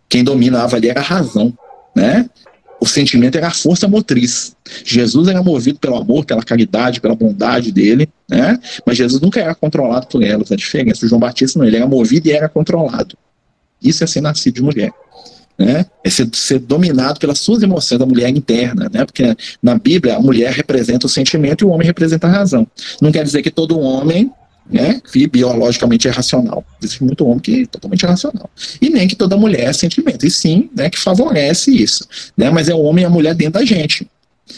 [0.07, 1.51] Quem dominava ali era a razão,
[1.95, 2.29] né?
[2.79, 4.55] O sentimento era a força motriz.
[4.85, 8.59] Jesus era movido pelo amor, pela caridade, pela bondade dele, né?
[8.85, 10.51] Mas Jesus nunca era controlado por elas.
[10.51, 13.17] A diferença, o João Batista não, ele era movido e era controlado.
[13.81, 14.91] Isso é ser nascido de mulher.
[15.57, 15.85] Né?
[16.05, 19.03] É ser, ser dominado pelas suas emoções da mulher interna, né?
[19.03, 22.65] Porque na Bíblia a mulher representa o sentimento e o homem representa a razão.
[23.01, 24.31] Não quer dizer que todo homem
[24.69, 25.01] né,
[25.31, 26.63] biologicamente é racional.
[26.81, 28.49] Existe muito homem que é totalmente racional.
[28.81, 32.07] E nem que toda mulher é sentimento, e sim, né, que favorece isso.
[32.37, 34.07] Né, mas é o homem e a mulher dentro da gente.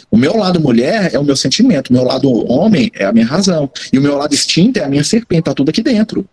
[0.10, 3.26] O meu lado mulher é o meu sentimento, o meu lado homem é a minha
[3.26, 3.70] razão.
[3.92, 6.28] E o meu lado instinto é a minha serpente, tá tudo aqui dentro.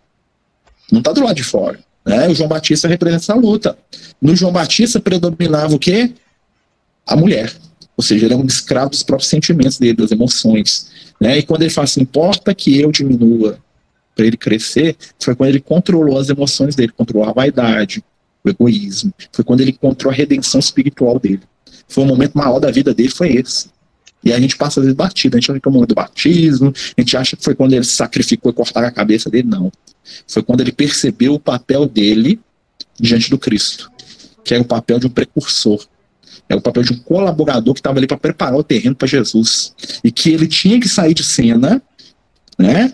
[0.91, 1.79] Não tá do lado de fora.
[2.05, 2.27] Né?
[2.27, 3.77] O João Batista representa essa luta.
[4.21, 6.11] No João Batista predominava o quê?
[7.05, 7.53] A mulher.
[7.95, 10.89] Ou seja, ele é um escravo dos próprios sentimentos dele, das emoções.
[11.19, 11.39] Né?
[11.39, 13.59] E quando ele fala assim, importa que eu diminua
[14.19, 18.03] para ele crescer, foi quando ele controlou as emoções dele, controlou a vaidade,
[18.43, 19.13] o egoísmo.
[19.31, 21.41] Foi quando ele encontrou a redenção espiritual dele.
[21.87, 23.69] Foi o momento maior da vida dele, foi esse.
[24.21, 25.95] E a gente passa às vezes batido, a gente acha que é o momento do
[25.95, 29.71] batismo, a gente acha que foi quando ele sacrificou e cortaram a cabeça dele, não.
[30.27, 32.41] Foi quando ele percebeu o papel dele
[32.99, 33.89] diante do Cristo,
[34.43, 35.87] que era o papel de um precursor,
[36.49, 39.73] é o papel de um colaborador que estava ali para preparar o terreno para Jesus.
[40.03, 41.81] E que ele tinha que sair de cena,
[42.57, 42.91] né?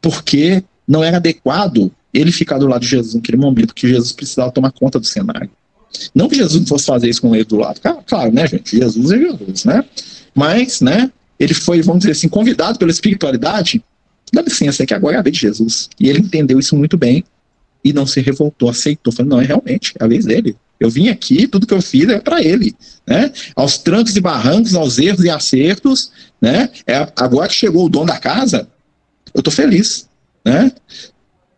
[0.00, 4.50] Porque não era adequado ele ficar do lado de Jesus naquele momento, que Jesus precisava
[4.50, 5.50] tomar conta do cenário.
[6.14, 8.76] Não que Jesus fosse fazer isso com ele do lado, claro, né, gente?
[8.76, 9.84] Jesus é Jesus, né?
[10.34, 13.82] Mas, né, ele foi, vamos dizer assim, convidado pela espiritualidade,
[14.32, 15.88] dá licença, é que agora é a vez de Jesus.
[15.98, 17.24] E ele entendeu isso muito bem
[17.84, 20.56] e não se revoltou, aceitou, falou, não, é realmente, é a vez dele.
[20.78, 22.74] Eu vim aqui, tudo que eu fiz é para ele,
[23.06, 23.30] né?
[23.54, 26.70] Aos trancos e barrancos, aos erros e acertos, né?
[26.86, 28.66] É, agora que chegou o dono da casa,
[29.34, 30.08] eu estou feliz,
[30.44, 30.72] né?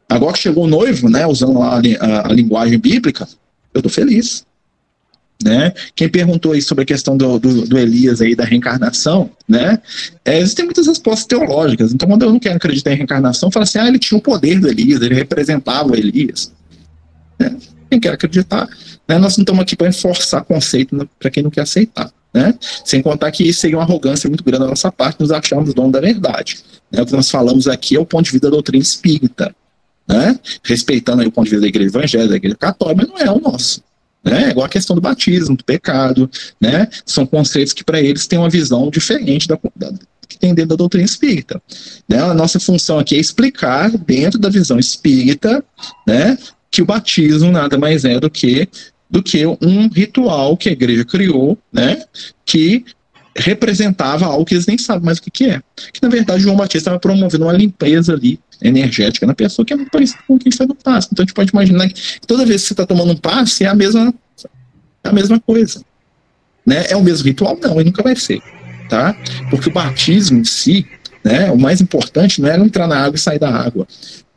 [0.09, 3.27] Agora que chegou o noivo, né, usando a, a, a linguagem bíblica,
[3.73, 4.45] eu estou feliz,
[5.43, 5.73] né?
[5.95, 9.81] Quem perguntou aí sobre a questão do, do, do Elias aí da reencarnação, né?
[10.25, 11.93] É, existem muitas respostas teológicas.
[11.93, 14.61] Então, quando eu não quero acreditar em reencarnação, fala assim: ah, ele tinha o poder
[14.61, 16.53] do Elias, ele representava o Elias.
[17.39, 17.57] Né?
[17.91, 18.69] Quem quer acreditar,
[19.09, 19.19] né?
[19.19, 22.11] Nós não estamos aqui para forçar conceito né, para quem não quer aceitar.
[22.33, 22.55] Né?
[22.85, 25.93] Sem contar que isso seria uma arrogância muito grande da nossa parte, nos acharmos dono
[25.93, 26.59] da verdade.
[26.91, 27.03] Né?
[27.03, 29.55] O que nós falamos aqui é o ponto de vista da doutrina espírita,
[30.09, 30.39] né?
[30.65, 33.41] respeitando o ponto de vista da igreja evangélica, da igreja católica, mas não é o
[33.41, 33.83] nosso.
[34.25, 34.45] Né?
[34.45, 36.31] É igual a questão do batismo, do pecado,
[36.61, 36.89] né?
[37.05, 39.93] São conceitos que para eles têm uma visão diferente da, da,
[40.29, 41.61] que tem dentro da doutrina espírita.
[42.09, 42.21] Né?
[42.21, 45.65] A nossa função aqui é explicar dentro da visão espírita,
[46.07, 46.39] né,
[46.71, 48.67] que o batismo nada mais é do que
[49.13, 52.03] do que um ritual que a igreja criou, né,
[52.47, 52.83] que
[53.37, 55.63] representava algo que eles nem sabem mais o que, que é.
[55.93, 59.77] Que na verdade João Batista estava promovendo uma limpeza ali energética na pessoa que é
[59.77, 61.09] muito parecida com quem está no passe.
[61.13, 63.69] Então a gente pode imaginar que toda vez que você está tomando um passe é
[63.69, 64.15] a mesma,
[65.05, 65.83] é a mesma coisa.
[66.65, 66.87] Né?
[66.89, 67.59] É o mesmo ritual?
[67.61, 68.41] Não, ele nunca vai ser.
[68.89, 69.15] Tá?
[69.51, 70.87] Porque o batismo em si,
[71.25, 73.87] né, o mais importante não é entrar na água e sair da água.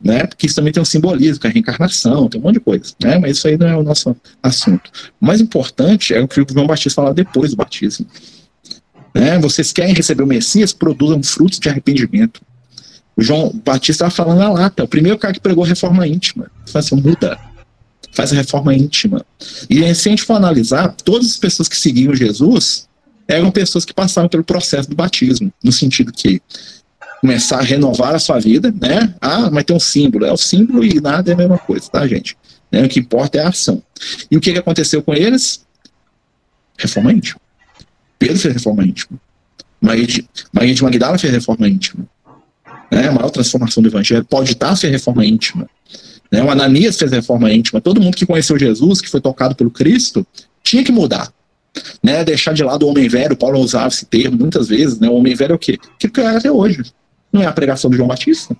[0.00, 0.26] Né?
[0.26, 2.94] Porque isso também tem um simbolismo, que é a reencarnação, tem um monte de coisa.
[3.02, 3.18] Né?
[3.18, 4.90] Mas isso aí não é o nosso assunto.
[5.20, 8.06] O mais importante é o que o João Batista fala depois do batismo.
[9.14, 9.38] Né?
[9.38, 10.72] Vocês querem receber o Messias?
[10.72, 12.42] Produzam frutos de arrependimento.
[13.16, 14.84] O João Batista estava falando na lata.
[14.84, 16.50] O primeiro cara que pregou reforma íntima.
[16.66, 17.38] Fala assim, muda.
[18.12, 19.24] Faz a reforma íntima.
[19.70, 22.86] E se a gente for analisar, todas as pessoas que seguiam Jesus
[23.26, 26.40] eram pessoas que passavam pelo processo do batismo, no sentido que
[27.20, 29.14] começar a renovar a sua vida, né?
[29.20, 30.24] Ah, mas tem um símbolo.
[30.24, 32.36] É o símbolo e nada é a mesma coisa, tá, gente?
[32.70, 32.84] Né?
[32.84, 33.82] O que importa é a ação.
[34.30, 35.64] E o que, que aconteceu com eles?
[36.78, 37.40] Reforma íntima.
[38.18, 39.18] Pedro fez reforma íntima.
[39.80, 42.06] Maria de, Maria Magdala fez reforma íntima.
[42.90, 43.08] Né?
[43.08, 44.24] A maior transformação do evangelho.
[44.24, 45.68] Pode estar fez reforma íntima.
[46.30, 46.42] Né?
[46.42, 47.80] O Ananias fez reforma íntima.
[47.80, 50.26] Todo mundo que conheceu Jesus, que foi tocado pelo Cristo,
[50.62, 51.32] tinha que mudar.
[52.02, 52.24] Né?
[52.24, 53.36] Deixar de lado o homem velho.
[53.36, 54.98] Paulo usava esse termo muitas vezes.
[54.98, 55.08] Né?
[55.08, 55.78] O homem velho é o quê?
[55.98, 56.82] Que é até hoje.
[57.32, 58.56] Não é a pregação do João Batista?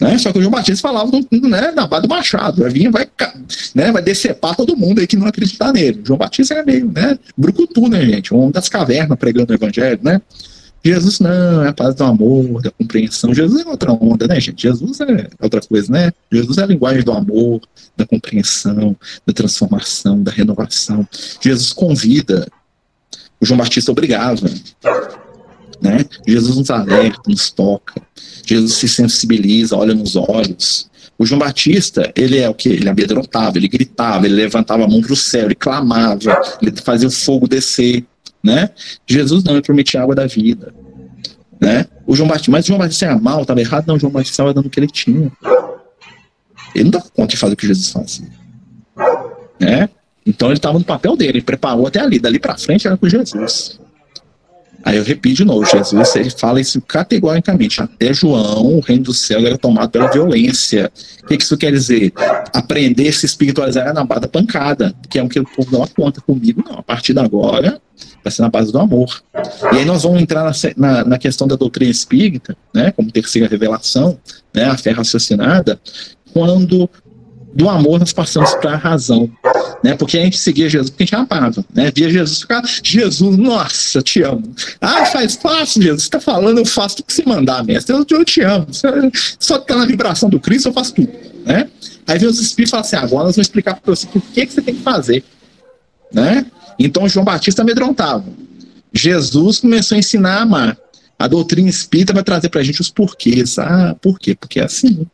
[0.00, 0.18] Né?
[0.18, 3.08] Só que o João Batista falava né, na base do machado, vai vir, vai,
[3.74, 6.00] né, vai decepar todo mundo aí que não acreditar nele.
[6.02, 8.34] O João Batista era meio, né, brucutu, né, gente?
[8.34, 10.20] Um homem das cavernas pregando o evangelho, né?
[10.84, 13.32] Jesus não, é a paz do amor, da compreensão.
[13.32, 14.62] Jesus é outra onda, né, gente?
[14.62, 16.12] Jesus é outra coisa, né?
[16.30, 17.62] Jesus é a linguagem do amor,
[17.96, 18.94] da compreensão,
[19.26, 21.08] da transformação, da renovação.
[21.40, 22.46] Jesus convida.
[23.40, 24.46] O João Batista obrigava.
[25.80, 26.04] Né?
[26.26, 28.00] Jesus nos alerta, nos toca.
[28.46, 30.90] Jesus se sensibiliza, olha nos olhos.
[31.18, 32.68] O João Batista, ele é o que?
[32.68, 37.06] Ele amedrontava, ele gritava, ele levantava a mão para o céu, ele clamava, ele fazia
[37.06, 38.04] o fogo descer,
[38.42, 38.70] né?
[39.06, 40.74] Jesus não, ele prometia água da vida,
[41.60, 41.86] né?
[42.04, 43.86] O João Batista, mas o João Batista era mal, estava errado?
[43.86, 45.30] Não, o João Batista estava dando o que ele tinha.
[46.74, 48.28] Ele não dava conta de fazer o que Jesus fazia,
[49.60, 49.88] né?
[50.26, 53.08] Então ele estava no papel dele, ele preparou até ali, dali para frente era com
[53.08, 53.78] Jesus.
[54.84, 57.80] Aí eu repito de novo, Jesus ele fala isso categoricamente.
[57.82, 60.92] Até João, o reino do céu era tomado pela violência.
[61.22, 62.12] O que, isso quer dizer?
[62.52, 65.82] Aprender a se espiritualizar na base da pancada, que é o que o povo não
[65.82, 66.78] aponta comigo, não.
[66.78, 67.80] A partir de agora,
[68.22, 69.22] vai ser na base do amor.
[69.72, 73.48] E aí nós vamos entrar na, na, na questão da doutrina espírita, né, como terceira
[73.48, 74.18] revelação,
[74.52, 75.80] né, a fé raciocinada,
[76.32, 76.90] quando
[77.54, 79.30] do amor nós passamos para a razão,
[79.82, 79.94] né?
[79.94, 81.92] Porque a gente seguia Jesus porque a gente amava, né?
[81.94, 84.42] Via Jesus ficar, Jesus, nossa, te amo.
[84.80, 88.24] Ah, faz fácil, Jesus, está falando, eu faço tudo que você mandar, mestre, eu, eu
[88.24, 88.66] te amo.
[89.38, 91.12] Só que tá na vibração do Cristo, eu faço tudo,
[91.46, 91.68] né?
[92.06, 94.46] Aí vem os Espíritos e falam assim, agora nós vamos explicar para você por que,
[94.46, 95.22] que você tem que fazer,
[96.12, 96.44] né?
[96.78, 98.24] Então João Batista amedrontava.
[98.92, 100.78] Jesus começou a ensinar a amar.
[101.18, 103.58] A doutrina espírita vai trazer para a gente os porquês.
[103.58, 104.34] Ah, por quê?
[104.34, 105.06] Porque é assim.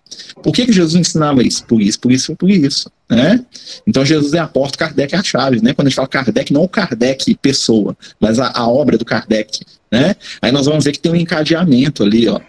[0.43, 1.65] Por que, que Jesus ensinava isso?
[1.65, 2.91] Por isso, por isso, por isso.
[3.09, 3.45] Né?
[3.87, 5.63] Então Jesus é a porta, Kardec é a chave.
[5.63, 5.75] Né?
[5.75, 9.61] Quando a gente fala Kardec, não o Kardec pessoa, mas a, a obra do Kardec.
[9.91, 10.15] Né?
[10.41, 12.41] Aí nós vamos ver que tem um encadeamento ali, ó.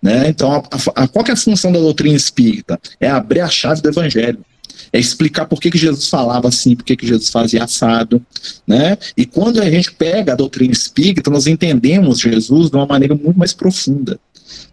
[0.00, 0.28] Né?
[0.28, 2.78] Então, a, a, qual é a função da doutrina espírita?
[3.00, 4.38] É abrir a chave do evangelho
[4.96, 8.24] é explicar por que, que Jesus falava assim, por que, que Jesus fazia assado,
[8.66, 8.96] né?
[9.14, 13.38] E quando a gente pega a doutrina espírita, nós entendemos Jesus de uma maneira muito
[13.38, 14.18] mais profunda.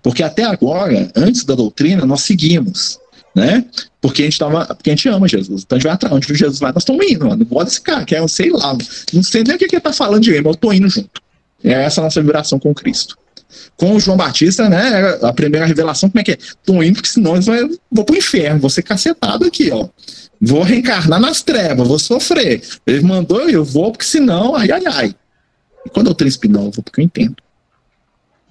[0.01, 2.99] Porque até agora, antes da doutrina, nós seguimos,
[3.35, 3.65] né?
[3.99, 5.63] Porque a gente tava, porque a gente ama Jesus.
[5.63, 7.43] Então a gente vai atrás, onde Jesus vai, nós estamos indo, mano.
[7.43, 8.77] Bota esse cara, que é, sei lá,
[9.11, 10.87] não sei nem o que, que ele tá falando de ele, mas eu tô indo
[10.87, 11.21] junto.
[11.61, 13.17] É essa a nossa vibração com Cristo
[13.75, 15.17] com o João Batista, né?
[15.21, 16.37] A primeira revelação, como é que é?
[16.63, 19.87] Tô indo, porque senão eu vou pro inferno, vou ser cacetado aqui, ó.
[20.39, 22.61] Vou reencarnar nas trevas, vou sofrer.
[22.85, 25.15] Ele mandou, eu vou, porque senão, ai, ai, ai.
[25.85, 27.35] E quando eu tenho espinão, eu vou porque eu entendo.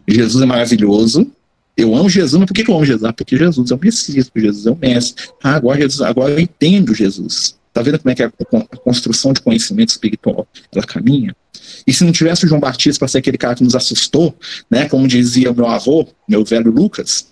[0.06, 1.30] Jesus é maravilhoso.
[1.76, 3.04] Eu amo Jesus, mas por que eu amo Jesus?
[3.04, 5.28] Ah, porque Jesus é o Messias, Jesus é o Mestre.
[5.42, 7.56] Ah, agora, Jesus, agora eu entendo Jesus.
[7.72, 11.34] Tá vendo como é que a, a construção de conhecimento espiritual ela caminha?
[11.86, 14.34] E se não tivesse o João Batista para ser aquele cara que nos assustou,
[14.70, 17.26] né, como dizia meu avô, meu velho Lucas,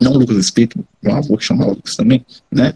[0.00, 2.74] não Lucas Espírito, meu avô que chamava Lucas também, né,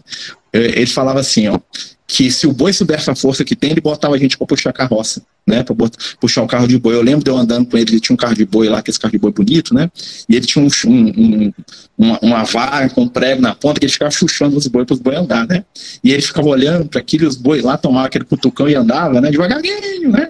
[0.51, 1.59] ele falava assim, ó,
[2.07, 4.71] que se o boi soubesse a força que tem, ele botava a gente para puxar
[4.71, 5.75] a carroça, né, para
[6.19, 6.95] puxar o carro de boi.
[6.95, 8.97] Eu lembro de eu andando com ele, ele tinha um carro de boi lá, aquele
[8.97, 9.91] carro de boi bonito, né,
[10.27, 11.53] e ele tinha um, um,
[11.95, 14.95] uma, uma vara com um prego na ponta que ele ficava chuchando os boi para
[14.95, 15.63] os boi andar, né,
[16.03, 19.29] e ele ficava olhando para aquilo, os boi lá tomavam aquele cutucão e andava, né,
[19.29, 20.29] devagarinho, né,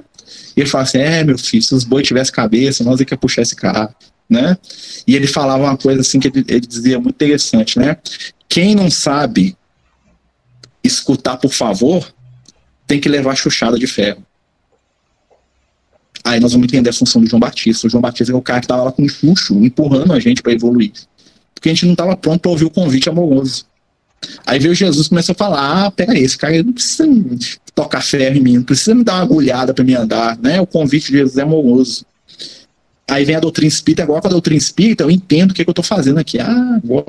[0.56, 3.18] e ele fala assim: é, meu filho, se os boi tivessem cabeça, nós ia que
[3.18, 3.94] puxar esse carro,
[4.30, 4.58] né?
[5.08, 7.98] E ele falava uma coisa assim que ele, ele dizia muito interessante, né?
[8.48, 9.56] Quem não sabe
[10.84, 12.12] escutar por favor,
[12.88, 14.26] tem que levar chuchada de ferro.
[16.24, 17.88] Aí nós vamos entender a função do João Batista.
[17.88, 20.52] O João Batista é o cara que estava lá com o empurrando a gente para
[20.52, 20.92] evoluir.
[21.54, 23.66] Porque a gente não estava pronto para ouvir o convite amoroso.
[24.46, 27.08] Aí veio Jesus começou a falar: ah, pega esse cara não precisa
[27.74, 30.60] tocar ferro em mim, não precisa me dar uma agulhada para me andar, né?
[30.60, 32.06] O convite de Jesus é amoroso.
[33.10, 35.70] Aí vem a doutrina espírita, agora com a doutrina espírita eu entendo o que, que
[35.70, 36.40] eu estou fazendo aqui.
[36.40, 37.06] Ah, agora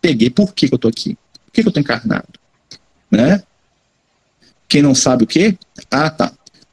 [0.00, 1.16] peguei, por que, que eu estou aqui?
[1.44, 2.26] Por que, que eu estou encarnado?
[3.10, 3.42] Né?
[4.68, 5.56] Quem não sabe o quê?
[5.90, 6.32] Ah, tá.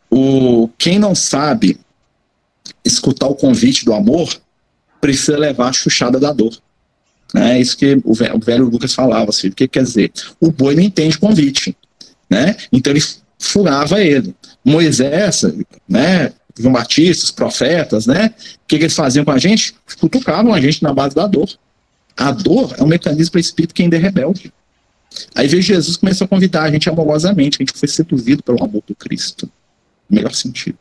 [0.10, 1.80] O, quem não sabe
[2.84, 4.30] escutar o convite do amor
[5.00, 6.58] precisa levar a chuchada da dor.
[7.36, 9.30] É isso que o velho, o velho Lucas falava.
[9.30, 10.12] Assim, o que quer dizer?
[10.40, 11.76] O boi não entende convite.
[12.30, 12.56] Né?
[12.72, 13.04] Então ele
[13.40, 14.36] furava ele.
[14.64, 15.44] Moisés,
[15.88, 16.32] né?
[16.58, 18.28] João Batista, os profetas, né?
[18.28, 19.74] O que, que eles faziam com a gente?
[20.00, 21.50] Cutucavam a gente na base da dor.
[22.16, 24.54] A dor é um mecanismo para o espírito que ainda é rebelde.
[25.34, 28.84] Aí veio Jesus começou a convidar a gente amorosamente, a gente foi seduzido pelo amor
[28.88, 29.50] do Cristo.
[30.10, 30.78] No melhor sentido.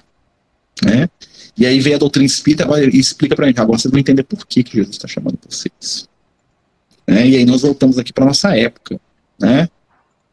[0.85, 1.09] Né?
[1.57, 4.01] E aí veio a doutrina espírita agora, e explica para a gente, agora vocês vão
[4.01, 6.09] entender por que, que Jesus está chamando vocês.
[7.07, 7.29] Né?
[7.29, 9.01] E aí nós voltamos aqui para nossa época.
[9.41, 9.69] Né?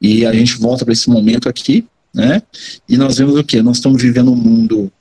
[0.02, 2.42] E a gente volta para esse momento aqui, né?
[2.88, 3.62] E nós vemos o que?
[3.62, 4.92] Nós estamos vivendo um mundo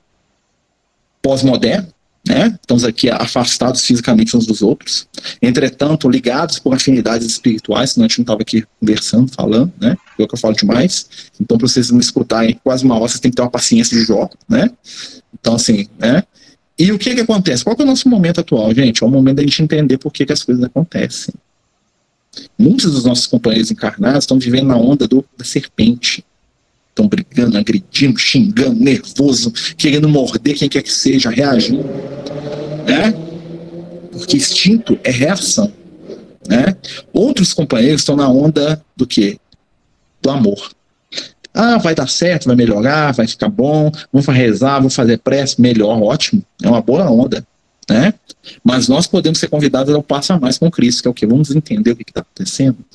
[1.21, 1.87] pós-moderno,
[2.27, 2.57] né?
[2.61, 5.07] Estamos aqui afastados fisicamente uns dos outros,
[5.41, 9.95] entretanto ligados por afinidades espirituais, senão a gente não estava aqui conversando, falando, né?
[10.17, 11.29] Eu que eu falo demais.
[11.39, 14.05] Então, para vocês me escutarem quase uma hora, vocês têm que ter uma paciência de
[14.05, 14.69] Jó, né?
[15.39, 16.23] Então, assim, né?
[16.77, 17.63] E o que que acontece?
[17.63, 19.03] Qual que é o nosso momento atual, gente?
[19.03, 21.33] É o momento da gente entender por que, que as coisas acontecem.
[22.57, 26.23] Muitos dos nossos companheiros encarnados estão vivendo na onda do, da serpente.
[26.89, 31.85] Estão brigando, agredindo, xingando, nervoso, querendo morder quem quer que seja, reagindo.
[32.85, 33.13] Né?
[34.11, 35.71] Porque instinto é reação.
[36.47, 36.75] Né?
[37.13, 39.37] Outros companheiros estão na onda do quê?
[40.21, 40.71] Do amor.
[41.53, 46.01] Ah, vai dar certo, vai melhorar, vai ficar bom, vamos rezar, vamos fazer prece, melhor,
[46.01, 46.43] ótimo.
[46.61, 47.45] É uma boa onda.
[47.89, 48.13] Né?
[48.63, 51.25] Mas nós podemos ser convidados ao passo a mais com Cristo, que é o que?
[51.25, 52.77] Vamos entender o que está acontecendo.
[52.79, 52.85] O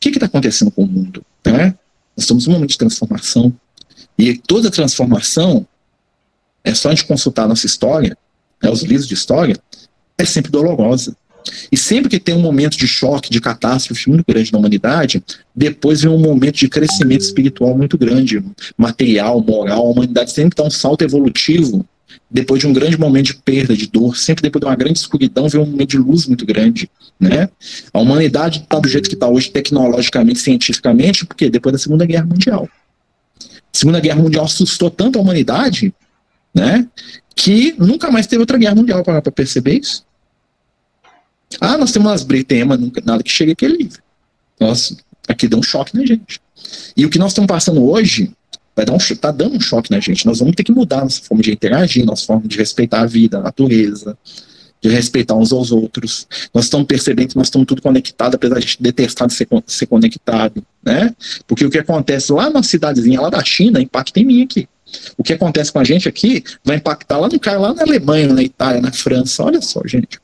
[0.00, 1.24] que está acontecendo com o mundo?
[1.44, 1.74] Né?
[2.16, 3.52] Nós estamos num momento de transformação.
[4.18, 5.66] E toda transformação,
[6.64, 8.16] é só a gente consultar a nossa história,
[8.62, 9.56] né, os livros de história,
[10.16, 11.16] é sempre dolorosa.
[11.72, 15.22] E sempre que tem um momento de choque, de catástrofe muito grande na humanidade,
[15.54, 18.42] depois vem um momento de crescimento espiritual muito grande,
[18.76, 19.86] material, moral.
[19.86, 21.84] A humanidade sempre dá um salto evolutivo
[22.30, 25.48] depois de um grande momento de perda, de dor, sempre depois de uma grande escuridão,
[25.48, 26.90] vem um momento de luz muito grande.
[27.18, 27.48] Né?
[27.92, 32.26] A humanidade está do jeito que está hoje, tecnologicamente, cientificamente, porque depois da Segunda Guerra
[32.26, 32.68] Mundial.
[33.40, 35.94] A Segunda Guerra Mundial assustou tanto a humanidade
[36.54, 36.86] né,
[37.34, 40.04] que nunca mais teve outra guerra mundial para perceber isso.
[41.60, 44.00] Ah, nós temos umas brigas, tem, mas nunca, nada que chegue aquele nível.
[44.60, 44.96] Nossa,
[45.28, 46.40] aqui deu um choque na gente.
[46.96, 48.32] E o que nós estamos passando hoje
[48.74, 50.26] vai dar um, tá dando um choque na gente.
[50.26, 53.38] Nós vamos ter que mudar nossa forma de interagir, nossa forma de respeitar a vida,
[53.38, 54.16] a natureza,
[54.80, 56.26] de respeitar uns aos outros.
[56.52, 59.46] Nós estamos percebendo que nós estamos tudo conectado, apesar de a gente detestar de ser,
[59.66, 61.14] ser conectado, né?
[61.46, 64.68] Porque o que acontece lá na cidadezinha lá da China impacta em mim aqui.
[65.16, 68.32] O que acontece com a gente aqui vai impactar lá no cara, lá na Alemanha,
[68.32, 69.42] na Itália, na França.
[69.44, 70.20] Olha só, gente.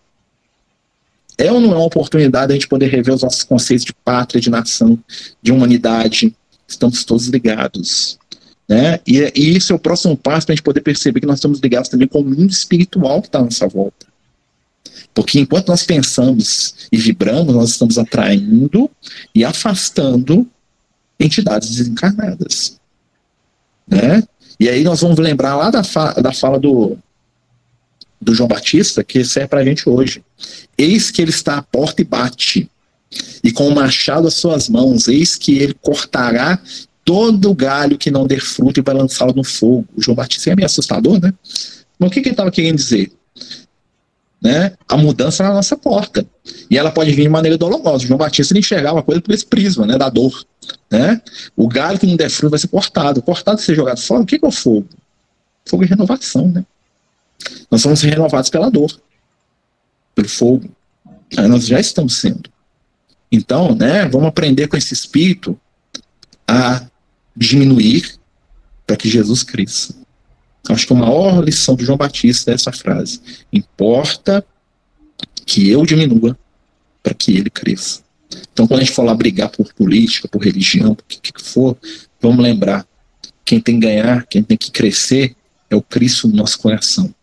[1.39, 4.41] É ou não é uma oportunidade a gente poder rever os nossos conceitos de pátria,
[4.41, 4.99] de nação,
[5.41, 6.35] de humanidade?
[6.67, 8.19] Estamos todos ligados.
[8.69, 9.01] Né?
[9.07, 11.59] E, e isso é o próximo passo para a gente poder perceber que nós estamos
[11.61, 14.07] ligados também com o mundo espiritual que está à nossa volta.
[15.15, 18.91] Porque enquanto nós pensamos e vibramos, nós estamos atraindo
[19.35, 20.47] e afastando
[21.19, 22.79] entidades desencarnadas.
[23.87, 24.23] Né?
[24.61, 26.97] E aí nós vamos lembrar lá da, fa da fala do,
[28.21, 30.23] do João Batista, que serve para a gente hoje.
[30.77, 32.71] Eis que ele está à porta e bate,
[33.43, 36.61] e com o machado às suas mãos, eis que ele cortará
[37.09, 39.89] todo galho que não der fruto e vai lançá-lo no fogo.
[39.97, 41.33] O João Batista é meio assustador, né?
[41.99, 43.11] Mas o que, que ele estava querendo dizer?
[44.43, 44.75] Né?
[44.87, 46.27] A mudança na nossa porta.
[46.71, 48.05] E ela pode vir de maneira dolorosa.
[48.05, 49.97] O João Batista ele enxergava a coisa por esse prisma, né?
[49.97, 50.45] Da dor.
[50.91, 51.23] Né?
[51.57, 53.23] O galho que não der fruto vai ser cortado.
[53.23, 54.87] Cortado e ser jogado fora, o que, que é o fogo?
[55.65, 56.63] Fogo é renovação, né?
[57.71, 59.01] Nós somos renovados pela dor,
[60.15, 60.69] pelo fogo.
[61.49, 62.51] Nós já estamos sendo.
[63.33, 65.59] Então, né, vamos aprender com esse espírito
[66.47, 66.88] a
[67.39, 68.19] diminuir
[68.87, 69.95] para que Jesus cresça.
[70.69, 73.21] Acho que a maior lição de João Batista é essa frase:
[73.53, 74.45] importa
[75.47, 76.37] que eu diminua
[77.03, 78.03] para que ele cresça.
[78.53, 81.77] Então, quando a gente falar brigar por política, por religião, por que, que for,
[82.21, 82.87] vamos lembrar:
[83.45, 85.35] quem tem que ganhar, quem tem que crescer
[85.71, 87.15] é o Cristo no nosso coração.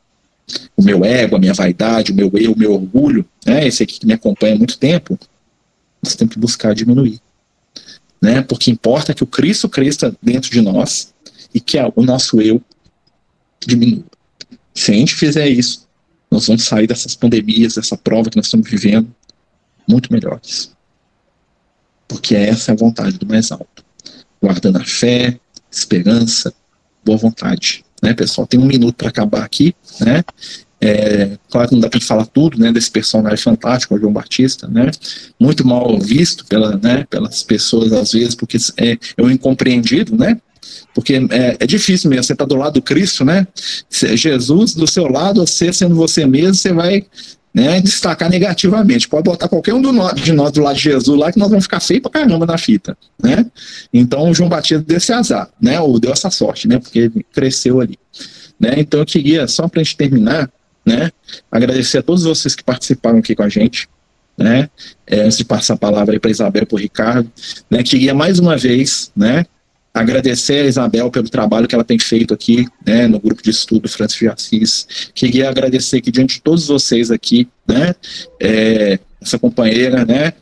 [0.77, 3.99] O meu ego, a minha vaidade, o meu eu, o meu orgulho, né, esse aqui
[3.99, 5.19] que me acompanha há muito tempo,
[6.03, 7.19] nós temos que buscar diminuir.
[8.25, 8.41] Né?
[8.41, 11.13] Porque importa que o Cristo cresça dentro de nós
[11.53, 12.59] e que o nosso eu
[13.65, 14.03] diminua.
[14.73, 15.87] Se a gente fizer isso,
[16.29, 19.13] nós vamos sair dessas pandemias, dessa prova que nós estamos vivendo,
[19.87, 20.71] muito melhores.
[22.07, 23.85] Porque essa é a vontade do mais alto.
[24.41, 25.39] Guardando a fé,
[25.71, 26.51] esperança,
[27.05, 27.85] boa vontade.
[28.01, 28.47] Né, pessoal?
[28.47, 30.23] Tem um minuto para acabar aqui, né?
[30.85, 34.67] É, claro que não dá para falar tudo, né, desse personagem fantástico, o João Batista,
[34.67, 34.91] né,
[35.39, 40.39] muito mal visto pela, né, pelas pessoas às vezes, porque é, é um incompreendido, né,
[40.93, 43.47] porque é, é difícil mesmo, você está do lado do Cristo, né,
[43.89, 47.03] Jesus do seu lado, você sendo você mesmo, você vai
[47.51, 49.07] né, destacar negativamente.
[49.07, 51.79] Pode botar qualquer um de nós do lado de Jesus lá que nós vamos ficar
[51.79, 53.45] feio pra caramba na fita, né?
[53.93, 55.79] Então o João Batista deu esse azar, né?
[55.79, 56.79] Ou deu essa sorte, né?
[56.79, 57.97] Porque ele cresceu ali.
[58.59, 58.73] Né?
[58.77, 60.49] Então eu queria, só para a gente terminar,
[60.85, 61.11] né?
[61.51, 63.89] Agradecer a todos vocês que participaram aqui com a gente,
[64.37, 64.69] né?
[65.07, 67.31] É, antes de passar a palavra para Isabel para o Ricardo,
[67.69, 67.83] né?
[67.83, 69.45] Queria mais uma vez, né?
[69.93, 73.87] Agradecer a Isabel pelo trabalho que ela tem feito aqui, né, no grupo de estudo
[73.87, 74.87] Francis de Assis.
[75.15, 77.95] Queria agradecer aqui diante de todos vocês aqui, né,
[78.37, 80.33] é, essa companheira, né,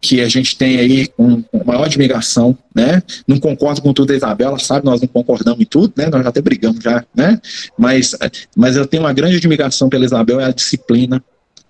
[0.00, 3.02] que a gente tem aí com, maior admiração, né?
[3.26, 4.84] Não concordo com tudo da Isabela, sabe?
[4.84, 6.06] Nós não concordamos em tudo, né?
[6.06, 7.40] Nós já até brigamos já, né?
[7.76, 8.14] Mas,
[8.56, 11.22] mas eu tenho uma grande admiração pela Isabel, é a disciplina,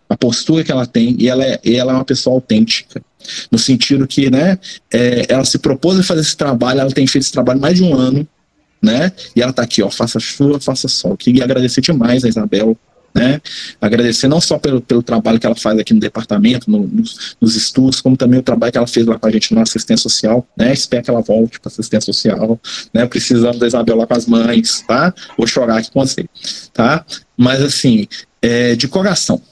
[0.08, 3.02] a postura que ela tem, e ela é, e ela é uma pessoa autêntica,
[3.50, 4.58] no sentido que, né?
[4.92, 7.82] É, ela se propôs a fazer esse trabalho, ela tem feito esse trabalho mais de
[7.82, 8.28] um ano,
[8.80, 9.10] né?
[9.34, 11.16] E ela está aqui, ó, faça chuva, faça sol.
[11.16, 12.76] Queria agradecer demais a Isabel,
[13.18, 13.40] né?
[13.80, 17.56] Agradecer não só pelo, pelo trabalho que ela faz aqui no departamento, no, nos, nos,
[17.56, 20.46] estudos, como também o trabalho que ela fez lá com a gente na assistência social,
[20.56, 20.72] né?
[20.72, 22.60] Espero que ela volte para assistência social,
[22.94, 23.04] né?
[23.06, 25.12] Precisando da Isabel lá com as mães, tá?
[25.36, 26.26] Vou chorar aqui com você,
[26.72, 27.04] tá?
[27.36, 28.06] Mas assim,
[28.40, 29.42] é, de coração,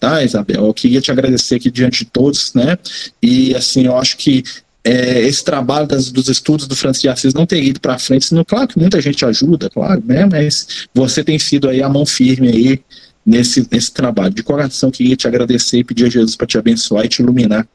[0.00, 0.66] tá, Isabel?
[0.66, 2.76] Eu queria te agradecer aqui diante de todos, né?
[3.22, 4.42] E assim, eu acho que
[4.84, 8.26] é, esse trabalho das, dos estudos do Francis de Assis não ter ido para frente,
[8.26, 10.26] senão, claro que muita gente ajuda, claro, né?
[10.26, 12.80] Mas você tem sido aí a mão firme aí
[13.24, 14.34] nesse, nesse trabalho.
[14.34, 17.66] De coração, queria te agradecer e pedir a Jesus para te abençoar e te iluminar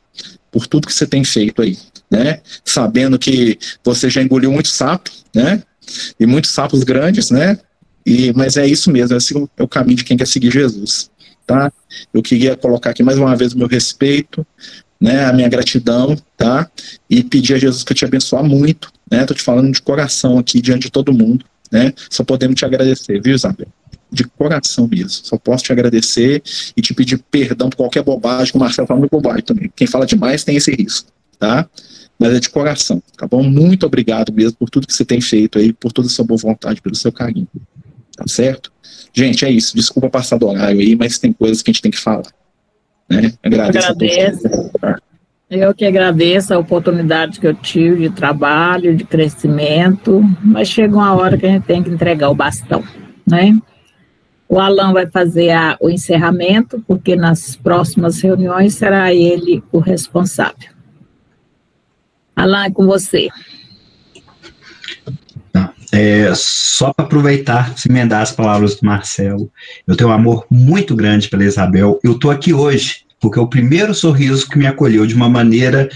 [0.52, 1.78] por tudo que você tem feito aí,
[2.10, 2.42] né?
[2.64, 5.62] Sabendo que você já engoliu muito sapo, né?
[6.20, 7.60] E muitos sapos grandes, né?
[8.06, 11.12] E, mas é isso mesmo, esse é o caminho de quem quer seguir Jesus,
[11.46, 11.72] tá?
[12.14, 14.46] Eu queria colocar aqui mais uma vez o meu respeito,
[15.00, 15.26] né?
[15.26, 16.70] A minha gratidão, tá?
[17.10, 19.26] E pedir a Jesus para te abençoar muito, né?
[19.26, 21.94] Tô te falando de coração aqui diante de todo mundo, né?
[22.10, 23.68] Só podemos te agradecer, viu, Isabel?
[24.12, 25.10] De coração mesmo.
[25.10, 26.42] Só posso te agradecer
[26.76, 29.72] e te pedir perdão por qualquer bobagem, que o Marcelo fala muito bobagem também.
[29.76, 31.68] Quem fala demais tem esse risco, tá?
[32.20, 33.44] Mas é de coração, tá bom?
[33.44, 36.38] Muito obrigado mesmo por tudo que você tem feito aí, por toda a sua boa
[36.38, 37.48] vontade, pelo seu carinho.
[38.16, 38.72] Tá certo?
[39.14, 39.76] Gente, é isso.
[39.76, 42.32] Desculpa passar do horário aí, mas tem coisas que a gente tem que falar.
[43.10, 43.34] Né?
[43.44, 43.92] Agradeço.
[43.92, 44.72] agradeço.
[45.50, 51.16] Eu que agradeço a oportunidade que eu tive de trabalho, de crescimento, mas chega uma
[51.16, 52.84] hora que a gente tem que entregar o bastão,
[53.26, 53.58] né?
[54.50, 60.70] O Alan vai fazer a, o encerramento, porque nas próximas reuniões será ele o responsável.
[62.36, 63.28] Alan, é com você.
[65.52, 65.74] Tá.
[65.92, 69.52] É, só para aproveitar, emendar as palavras do Marcelo,
[69.86, 72.00] eu tenho um amor muito grande pela Isabel.
[72.04, 75.90] Eu estou aqui hoje porque o primeiro sorriso que me acolheu de uma maneira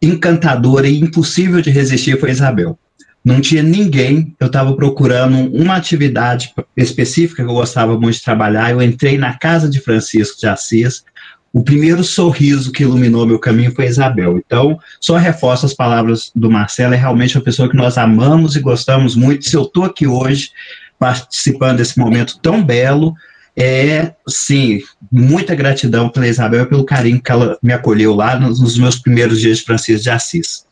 [0.00, 2.78] encantadora e impossível de resistir foi a Isabel
[3.24, 8.70] não tinha ninguém, eu estava procurando uma atividade específica que eu gostava muito de trabalhar,
[8.70, 11.04] eu entrei na casa de Francisco de Assis,
[11.52, 14.38] o primeiro sorriso que iluminou meu caminho foi Isabel.
[14.38, 18.60] Então, só reforço as palavras do Marcelo, é realmente uma pessoa que nós amamos e
[18.60, 19.44] gostamos muito.
[19.44, 20.50] Se eu estou aqui hoje
[20.98, 23.14] participando desse momento tão belo,
[23.54, 28.78] é, sim, muita gratidão pela Isabel e pelo carinho que ela me acolheu lá nos
[28.78, 30.64] meus primeiros dias de Francisco de Assis.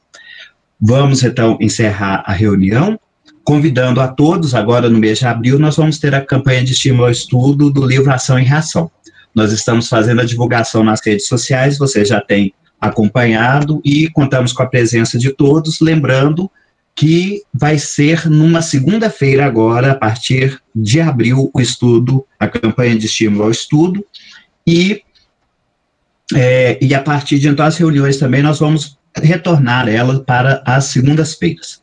[0.81, 2.99] Vamos então encerrar a reunião,
[3.45, 7.05] convidando a todos, agora no mês de abril, nós vamos ter a campanha de estímulo
[7.05, 8.91] ao estudo do livro Ação e Reação.
[9.35, 14.63] Nós estamos fazendo a divulgação nas redes sociais, você já tem acompanhado e contamos com
[14.63, 16.51] a presença de todos, lembrando
[16.95, 23.07] que vai ser numa segunda-feira agora, a partir de abril, o estudo, a campanha de
[23.07, 24.05] estímulo ao estudo,
[24.67, 25.03] e,
[26.35, 30.87] é, e a partir de então as reuniões também nós vamos retornar ela para as
[30.87, 31.81] segundas-feiras.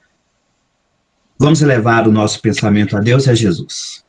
[1.40, 4.04] Vamos elevar o nosso pensamento a Deus e a Jesus.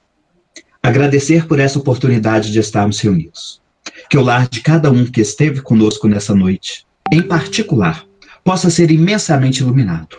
[0.82, 3.60] Agradecer por essa oportunidade de estarmos reunidos.
[4.08, 8.04] Que o lar de cada um que esteve conosco nessa noite, em particular,
[8.44, 10.16] possa ser imensamente iluminado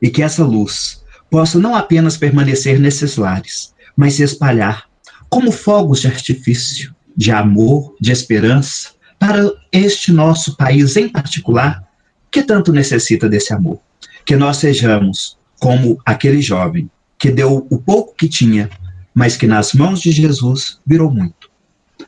[0.00, 4.84] e que essa luz possa não apenas permanecer nesses lares, mas se espalhar
[5.28, 11.82] como fogos de artifício, de amor, de esperança, para este nosso país em particular
[12.32, 13.78] que tanto necessita desse amor.
[14.24, 18.68] Que nós sejamos como aquele jovem que deu o pouco que tinha,
[19.14, 21.50] mas que nas mãos de Jesus virou muito.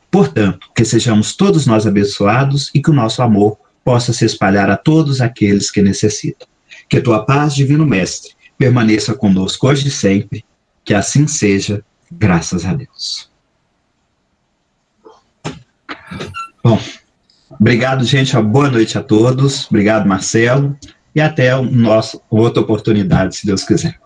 [0.09, 4.75] Portanto, que sejamos todos nós abençoados e que o nosso amor possa se espalhar a
[4.75, 6.47] todos aqueles que necessitam.
[6.89, 10.43] Que tua paz, divino Mestre, permaneça conosco hoje e sempre.
[10.83, 13.29] Que assim seja, graças a Deus.
[16.63, 16.79] Bom,
[17.59, 18.35] obrigado, gente.
[18.35, 19.67] Uma boa noite a todos.
[19.67, 20.75] Obrigado, Marcelo.
[21.13, 24.04] E até o nosso, outra oportunidade, se Deus quiser.